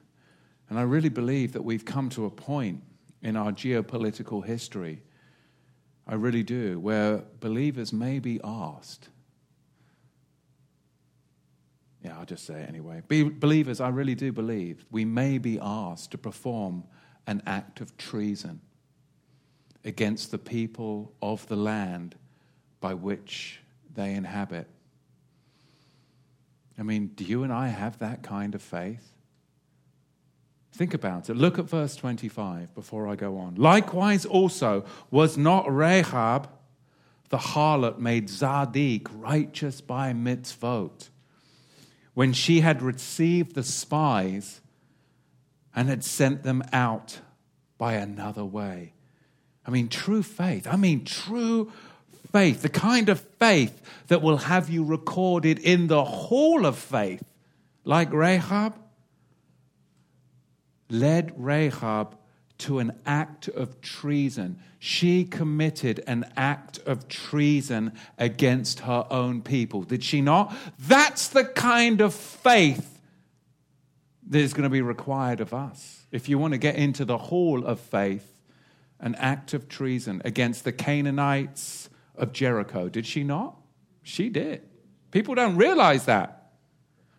[0.70, 2.82] and I really believe that we've come to a point
[3.22, 5.02] in our geopolitical history
[6.06, 9.08] I really do, where believers may be asked.
[12.04, 13.02] Yeah, I'll just say it anyway.
[13.08, 16.84] Be, believers, I really do believe we may be asked to perform
[17.26, 18.60] an act of treason
[19.84, 22.14] against the people of the land
[22.80, 23.60] by which
[23.92, 24.68] they inhabit.
[26.78, 29.15] I mean, do you and I have that kind of faith?
[30.76, 31.36] Think about it.
[31.36, 33.54] Look at verse 25 before I go on.
[33.54, 36.50] Likewise, also, was not Rahab,
[37.30, 41.08] the harlot, made tzaddik righteous by mitzvot
[42.12, 44.60] when she had received the spies
[45.74, 47.20] and had sent them out
[47.78, 48.92] by another way.
[49.66, 50.66] I mean, true faith.
[50.66, 51.72] I mean, true
[52.32, 52.60] faith.
[52.60, 57.24] The kind of faith that will have you recorded in the hall of faith,
[57.84, 58.74] like Rahab,
[60.88, 62.16] led Rahab
[62.58, 64.58] to an act of treason.
[64.78, 70.56] She committed an act of treason against her own people, did she not?
[70.78, 73.00] That's the kind of faith
[74.28, 76.06] that is going to be required of us.
[76.10, 78.32] If you want to get into the hall of faith,
[78.98, 83.56] an act of treason against the Canaanites of Jericho, did she not?
[84.02, 84.62] She did.
[85.10, 86.52] People don't realize that.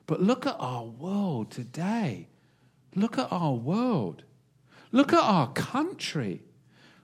[0.07, 2.29] But look at our world today.
[2.95, 4.23] Look at our world.
[4.91, 6.43] Look at our country.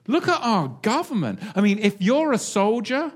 [0.06, 1.40] Look at our government.
[1.54, 3.12] I mean, if you're a soldier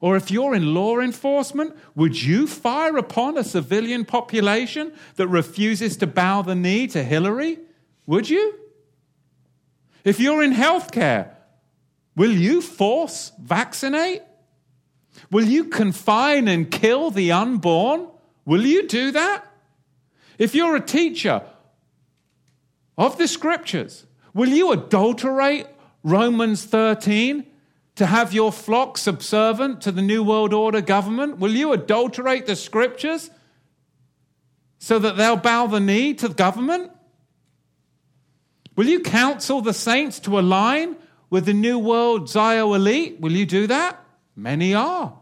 [0.00, 5.96] or if you're in law enforcement, would you fire upon a civilian population that refuses
[5.98, 7.58] to bow the knee to Hillary?
[8.06, 8.58] Would you?
[10.04, 11.30] If you're in healthcare,
[12.16, 14.22] will you force vaccinate?
[15.30, 18.08] Will you confine and kill the unborn?
[18.44, 19.46] Will you do that?
[20.38, 21.42] If you're a teacher,
[22.96, 24.06] of the scriptures.
[24.34, 25.66] Will you adulterate
[26.02, 27.46] Romans 13
[27.96, 31.38] to have your flock subservient to the New World Order government?
[31.38, 33.30] Will you adulterate the scriptures
[34.78, 36.90] so that they'll bow the knee to the government?
[38.74, 40.96] Will you counsel the saints to align
[41.28, 43.20] with the New World Zio elite?
[43.20, 44.02] Will you do that?
[44.34, 45.18] Many are.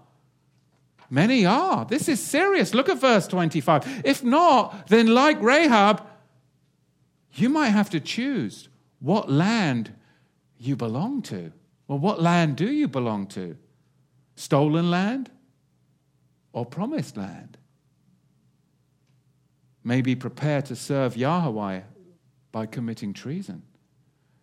[1.10, 1.84] Many are.
[1.84, 2.72] This is serious.
[2.72, 4.02] Look at verse 25.
[4.04, 6.06] If not, then like Rahab,
[7.32, 8.68] you might have to choose
[8.98, 9.94] what land
[10.58, 11.52] you belong to.
[11.88, 13.56] Well, what land do you belong to?
[14.36, 15.30] Stolen land
[16.52, 17.56] or promised land?
[19.82, 21.80] Maybe prepare to serve Yahweh
[22.52, 23.62] by committing treason,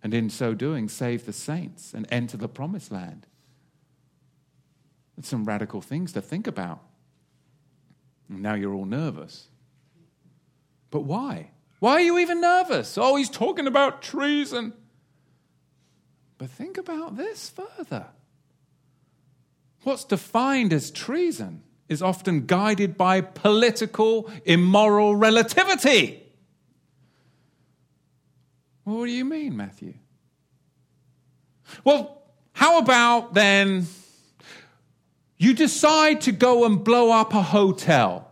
[0.02, 3.28] and in so doing, save the saints and enter the promised land.
[5.16, 6.82] That's some radical things to think about.
[8.30, 9.50] And now you're all nervous.
[10.90, 11.52] But why?
[11.80, 12.98] Why are you even nervous?
[12.98, 14.74] Oh, he's talking about treason.
[16.38, 18.08] But think about this further.
[19.84, 26.24] What's defined as treason is often guided by political, immoral relativity.
[28.84, 29.94] Well, what do you mean, Matthew?
[31.84, 32.24] Well,
[32.54, 33.86] how about then
[35.38, 38.32] you decide to go and blow up a hotel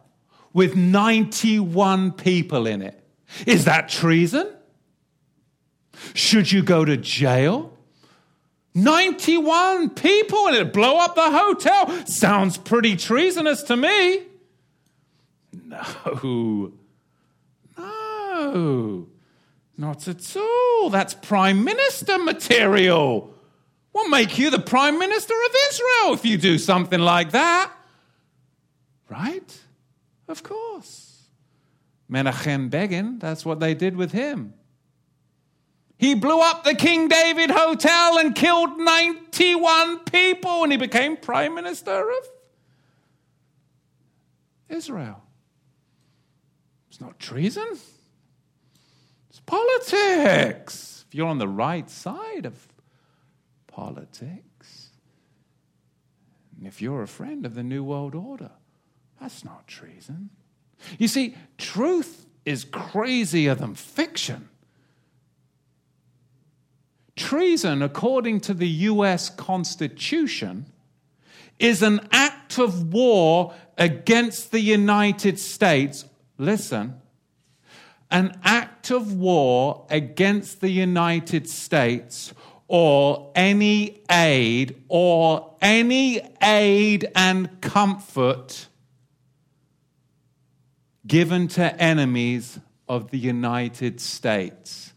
[0.54, 3.05] with 91 people in it?
[3.46, 4.50] Is that treason?
[6.14, 7.72] Should you go to jail?
[8.74, 12.06] 91 people and it blow up the hotel.
[12.06, 14.24] Sounds pretty treasonous to me.
[15.54, 16.74] No.
[17.78, 19.08] No.
[19.78, 20.90] Not at all.
[20.90, 23.34] That's prime minister material.
[23.92, 27.72] What make you the prime minister of Israel if you do something like that?
[29.10, 29.62] Right?
[30.28, 31.05] Of course.
[32.10, 34.54] Menachem Begin, that's what they did with him.
[35.98, 41.56] He blew up the King David Hotel and killed 91 people, and he became prime
[41.56, 42.30] minister of
[44.70, 45.24] Israel.
[46.90, 47.68] It's not treason,
[49.30, 51.06] it's politics.
[51.08, 52.68] If you're on the right side of
[53.68, 54.92] politics,
[56.58, 58.52] and if you're a friend of the New World Order,
[59.20, 60.30] that's not treason.
[60.98, 64.50] You see, truth is crazier than fiction.
[67.16, 70.66] Treason, according to the US Constitution,
[71.60, 76.06] is an act of war against the United States.
[76.38, 77.02] Listen,
[78.12, 82.34] an act of war against the United States
[82.68, 88.68] or any aid or any aid and comfort
[91.08, 94.94] given to enemies of the United States.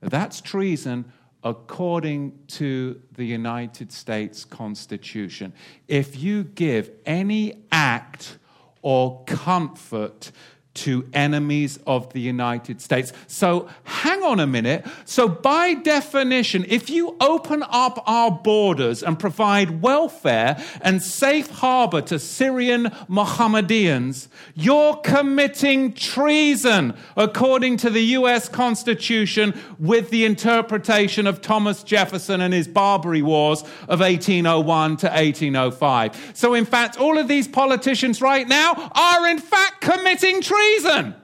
[0.00, 5.52] That's treason according to the United States Constitution.
[5.86, 8.38] If you give any act
[8.82, 10.32] or comfort
[10.76, 13.12] to enemies of the United States.
[13.26, 14.86] So hang on a minute.
[15.04, 22.02] So, by definition, if you open up our borders and provide welfare and safe harbor
[22.02, 31.40] to Syrian Mohammedans, you're committing treason according to the US Constitution with the interpretation of
[31.40, 36.32] Thomas Jefferson and his Barbary Wars of 1801 to 1805.
[36.34, 41.14] So, in fact, all of these politicians right now are in fact committing treason treason.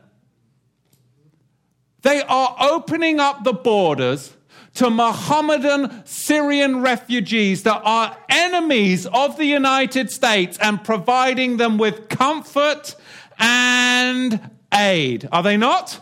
[2.02, 4.36] They are opening up the borders
[4.74, 12.08] to Mohammedan Syrian refugees that are enemies of the United States and providing them with
[12.08, 12.96] comfort
[13.38, 15.28] and aid.
[15.30, 16.00] Are they not?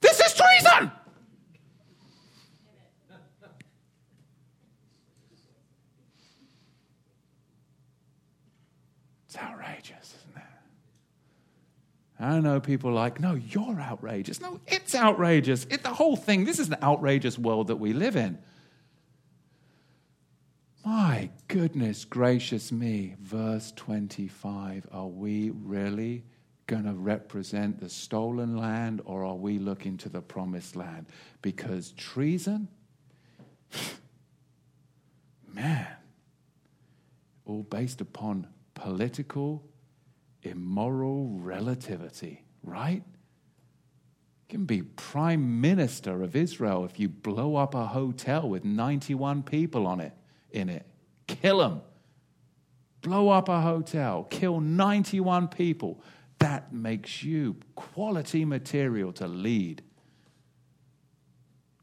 [0.00, 0.90] This is treason.
[9.26, 10.42] It's outrageous, isn't it?
[12.24, 14.40] I know people like, no, you're outrageous.
[14.40, 15.66] No, it's outrageous.
[15.70, 18.38] It, the whole thing, this is an outrageous world that we live in.
[20.84, 24.86] My goodness gracious me, verse 25.
[24.90, 26.24] Are we really
[26.66, 31.06] going to represent the stolen land or are we looking to the promised land?
[31.42, 32.68] Because treason,
[35.52, 35.86] man,
[37.44, 39.62] all based upon political,
[40.44, 43.02] immoral relativity, right?
[43.04, 49.42] You can be prime minister of Israel if you blow up a hotel with 91
[49.42, 50.12] people on it
[50.50, 50.86] in it.
[51.26, 51.82] Kill them.
[53.02, 56.00] Blow up a hotel, kill 91 people.
[56.38, 59.82] That makes you quality material to lead.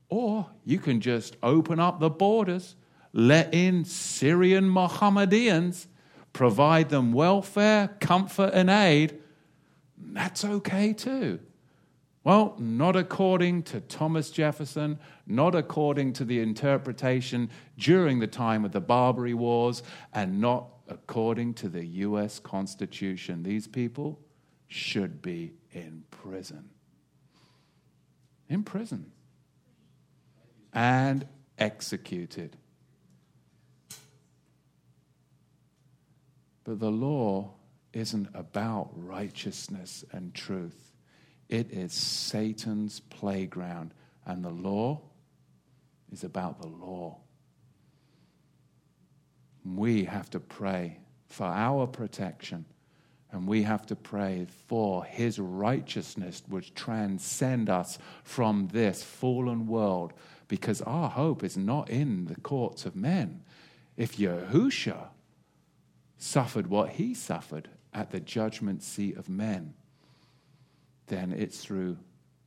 [0.10, 2.76] Or you can just open up the borders,
[3.14, 5.88] let in Syrian Mohammedans,
[6.34, 9.20] provide them welfare, comfort, and aid.
[9.98, 11.40] That's okay too.
[12.24, 18.72] Well, not according to Thomas Jefferson, not according to the interpretation during the time of
[18.72, 19.82] the Barbary Wars,
[20.14, 23.42] and not according to the US Constitution.
[23.42, 24.20] These people
[24.68, 26.70] should be in prison.
[28.50, 29.12] In prison.
[30.74, 31.28] And
[31.58, 32.56] executed.
[36.72, 37.52] But the law
[37.92, 40.94] isn't about righteousness and truth.
[41.50, 43.94] It is Satan's playground.
[44.26, 45.02] And the law
[46.14, 47.18] is about the law.
[49.66, 52.64] We have to pray for our protection.
[53.34, 60.14] And we have to pray for his righteousness, which transcend us from this fallen world,
[60.48, 63.44] because our hope is not in the courts of men.
[63.98, 65.10] If Yahusha
[66.22, 69.74] suffered what he suffered at the judgment seat of men,
[71.08, 71.98] then it's through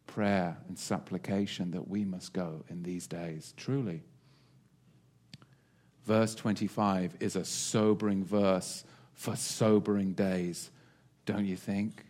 [0.06, 4.04] prayer and supplication that we must go in these days, truly.
[6.04, 10.70] Verse 25 is a sobering verse for sobering days,
[11.26, 12.04] don't you think?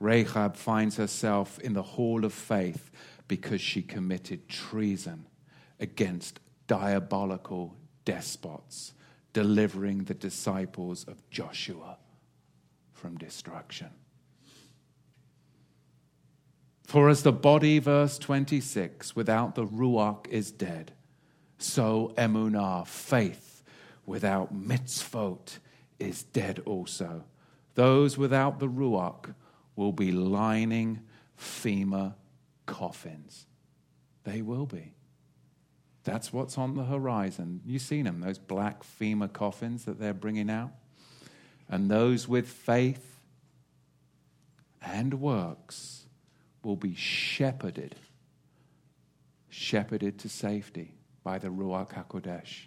[0.00, 2.90] Rahab finds herself in the hall of faith
[3.28, 5.26] because she committed treason
[5.78, 7.76] against diabolical
[8.06, 8.94] despots
[9.32, 11.98] delivering the disciples of Joshua
[12.92, 13.90] from destruction.
[16.84, 20.92] For as the body, verse 26, without the Ruach is dead,
[21.56, 23.62] so emunah, faith,
[24.04, 25.58] without mitzvot
[25.98, 27.24] is dead also.
[27.74, 29.34] Those without the Ruach
[29.76, 31.00] will be lining
[31.38, 32.14] FEMA
[32.66, 33.46] coffins.
[34.24, 34.94] They will be.
[36.04, 37.60] That's what's on the horizon.
[37.64, 40.72] You've seen them, those black FEMA coffins that they're bringing out.
[41.68, 43.20] And those with faith
[44.84, 46.06] and works
[46.64, 47.94] will be shepherded,
[49.48, 52.66] shepherded to safety by the Ruach HaKodesh.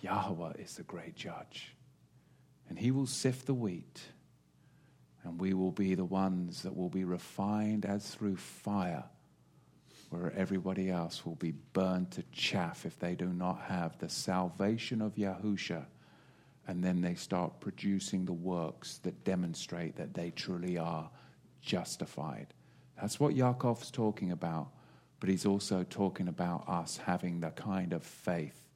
[0.00, 1.74] Yahweh is the great judge,
[2.68, 4.00] and he will sift the wheat,
[5.24, 9.04] and we will be the ones that will be refined as through fire
[10.10, 15.02] where everybody else will be burned to chaff if they do not have the salvation
[15.02, 15.84] of Yahusha.
[16.66, 21.10] And then they start producing the works that demonstrate that they truly are
[21.60, 22.54] justified.
[23.00, 24.68] That's what Yaakov's talking about.
[25.20, 28.68] But he's also talking about us having the kind of faith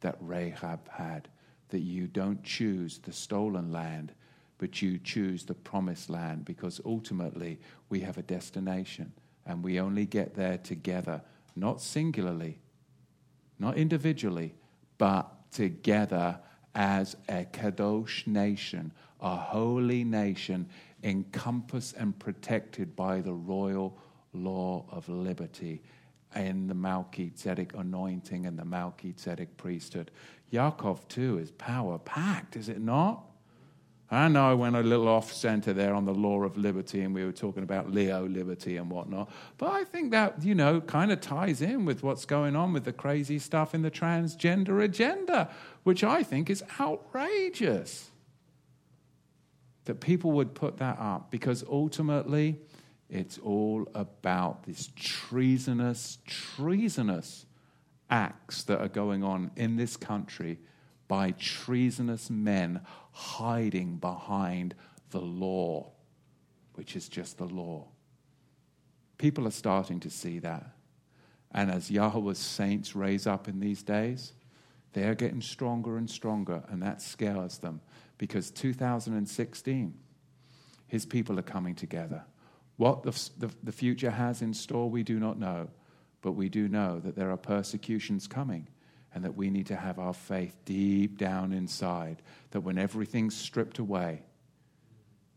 [0.00, 1.28] that Rahab had,
[1.70, 4.12] that you don't choose the stolen land,
[4.58, 7.58] but you choose the promised land, because ultimately
[7.88, 9.12] we have a destination
[9.46, 11.22] and we only get there together,
[11.56, 12.58] not singularly,
[13.58, 14.54] not individually,
[14.98, 16.38] but together
[16.74, 20.68] as a Kadosh nation, a holy nation,
[21.02, 23.98] encompassed and protected by the royal
[24.32, 25.82] law of liberty
[26.34, 30.10] in the Melchizedek anointing and the Melchizedek priesthood.
[30.52, 33.24] Yaakov, too, is power packed, is it not?
[34.14, 37.14] I know I went a little off center there on the law of liberty, and
[37.14, 39.30] we were talking about Leo liberty and whatnot.
[39.58, 42.84] But I think that, you know, kind of ties in with what's going on with
[42.84, 45.50] the crazy stuff in the transgender agenda,
[45.82, 48.10] which I think is outrageous
[49.84, 52.58] that people would put that up because ultimately
[53.08, 57.46] It's all about this treasonous, treasonous
[58.10, 60.58] acts that are going on in this country
[61.08, 62.80] by treasonous men
[63.12, 64.74] hiding behind
[65.10, 65.92] the law,
[66.74, 67.86] which is just the law.
[69.18, 70.70] People are starting to see that.
[71.52, 74.32] And as Yahweh's saints raise up in these days,
[74.92, 77.80] they're getting stronger and stronger, and that scares them
[78.18, 79.94] because 2016,
[80.86, 82.24] his people are coming together.
[82.76, 85.68] What the, the, the, future has in store, we do not know,
[86.22, 88.66] but we do know that there are persecutions coming
[89.14, 92.20] and that we need to have our faith deep down inside,
[92.50, 94.22] that when everything's stripped away,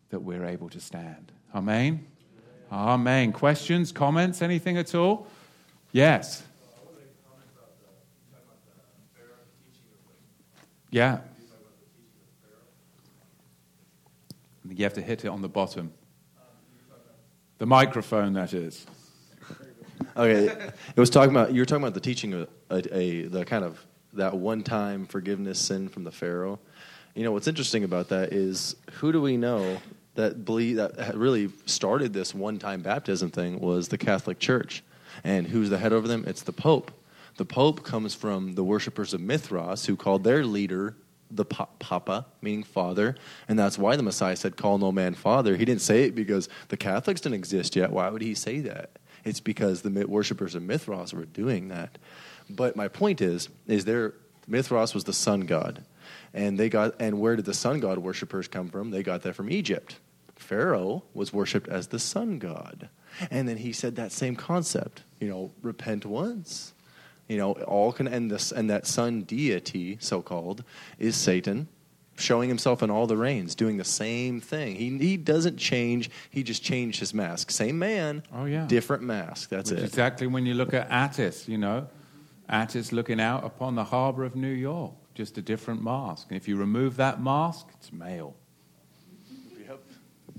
[0.10, 1.32] that we're able to stand.
[1.54, 2.06] Amen?
[2.72, 3.32] Amen.
[3.32, 5.28] Questions, comments, anything at all?
[5.92, 6.44] Yes.
[10.90, 11.20] Yeah.
[14.70, 15.94] You have to hit it on the bottom.
[17.58, 18.86] The microphone, that is.
[20.18, 23.46] Okay, it was talking about you were talking about the teaching of a, a the
[23.46, 23.80] kind of
[24.14, 26.58] that one-time forgiveness sin from the Pharaoh.
[27.14, 29.78] You know what's interesting about that is who do we know
[30.16, 34.84] that believe that really started this one-time baptism thing was the Catholic Church,
[35.24, 36.24] and who's the head over them?
[36.26, 36.92] It's the Pope.
[37.36, 40.96] The Pope comes from the worshippers of Mithras, who called their leader
[41.30, 43.16] the Papa, meaning father,
[43.48, 46.50] and that's why the Messiah said, "Call no man father." He didn't say it because
[46.70, 47.92] the Catholics didn't exist yet.
[47.92, 48.90] Why would he say that?
[49.28, 51.98] It's because the worshippers of Mithras were doing that.
[52.50, 54.14] But my point is, is there
[54.48, 55.84] Mithras was the sun god,
[56.34, 58.92] and they got and where did the sun god worshippers come from?
[58.92, 60.00] They got that from Egypt.
[60.36, 62.90] Pharaoh was worshipped as the sun god,
[63.30, 65.04] and then he said that same concept.
[65.20, 66.74] You know, repent once
[67.28, 70.64] you know, all can end this, and that sun deity, so called,
[70.98, 71.68] is Satan,
[72.18, 74.76] showing himself in all the reigns, doing the same thing.
[74.76, 76.10] He he doesn't change.
[76.30, 77.52] He just changed his mask.
[77.52, 78.24] Same man.
[78.34, 78.66] Oh yeah.
[78.68, 79.50] Different mask.
[79.50, 79.86] That's Which it.
[79.86, 80.28] Exactly.
[80.28, 81.88] When you look at Attis, you know,
[82.50, 86.28] Attis looking out upon the harbor of New York, just a different mask.
[86.30, 88.36] And if you remove that mask, it's male.
[89.68, 89.80] Yep.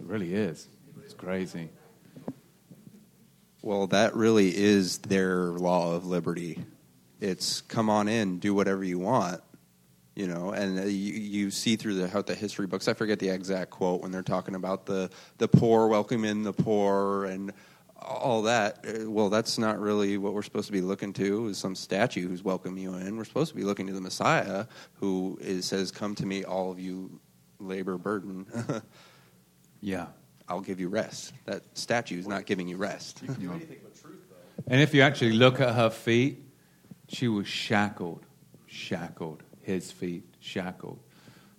[0.01, 0.69] It really is.
[1.05, 1.71] It's crazy.
[3.63, 6.59] Well, that really is their law of liberty
[7.21, 9.41] it's come on in, do whatever you want,
[10.19, 10.51] you know.
[10.51, 12.89] And uh, you, you see through the how the history books.
[12.89, 17.25] I forget the exact quote when they're talking about the the poor welcoming the poor
[17.25, 17.53] and
[18.03, 18.85] all that.
[18.85, 21.47] Uh, well, that's not really what we're supposed to be looking to.
[21.47, 23.17] Is some statue who's welcoming you in?
[23.17, 26.73] We're supposed to be looking to the Messiah, who is, says, "Come to me, all
[26.73, 27.21] of you
[27.61, 28.47] labor burden."
[29.81, 30.07] yeah.
[30.51, 31.35] I'll give you rest.
[31.45, 33.21] That statue is not giving you rest.
[33.21, 34.65] You can do anything but truth, though.
[34.67, 36.43] And if you actually look at her feet,
[37.07, 38.25] she was shackled,
[38.67, 40.99] shackled, his feet shackled.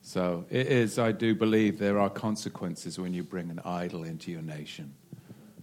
[0.01, 4.31] So it is, I do believe there are consequences when you bring an idol into
[4.31, 4.95] your nation.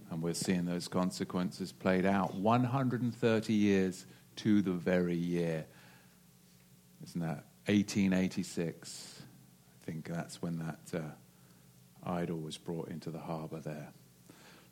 [0.09, 4.05] And we're seeing those consequences played out 130 years
[4.37, 5.65] to the very year.
[7.03, 9.21] Isn't that 1886?
[9.21, 13.89] I think that's when that uh, idol was brought into the harbor there.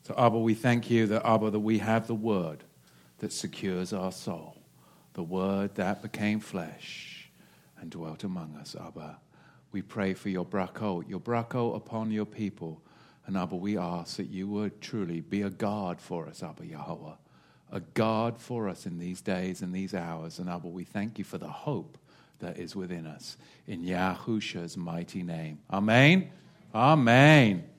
[0.04, 2.64] So, Abba, we thank you that, Abba, that we have the word
[3.18, 4.56] that secures our soul
[5.16, 7.15] the Word that became flesh
[7.80, 9.18] and dwelt among us, Abba.
[9.72, 12.82] We pray for your brachot, your brachot upon your people.
[13.28, 17.16] And Abba, we ask that you would truly be a guard for us, Abba Yahweh,
[17.72, 20.40] a guard for us in these days and these hours.
[20.40, 21.98] And Abba, we thank you for the hope
[22.40, 23.38] that is within us.
[23.68, 25.60] In Yahusha's mighty name.
[25.72, 26.30] Amen.
[26.74, 27.75] Amen.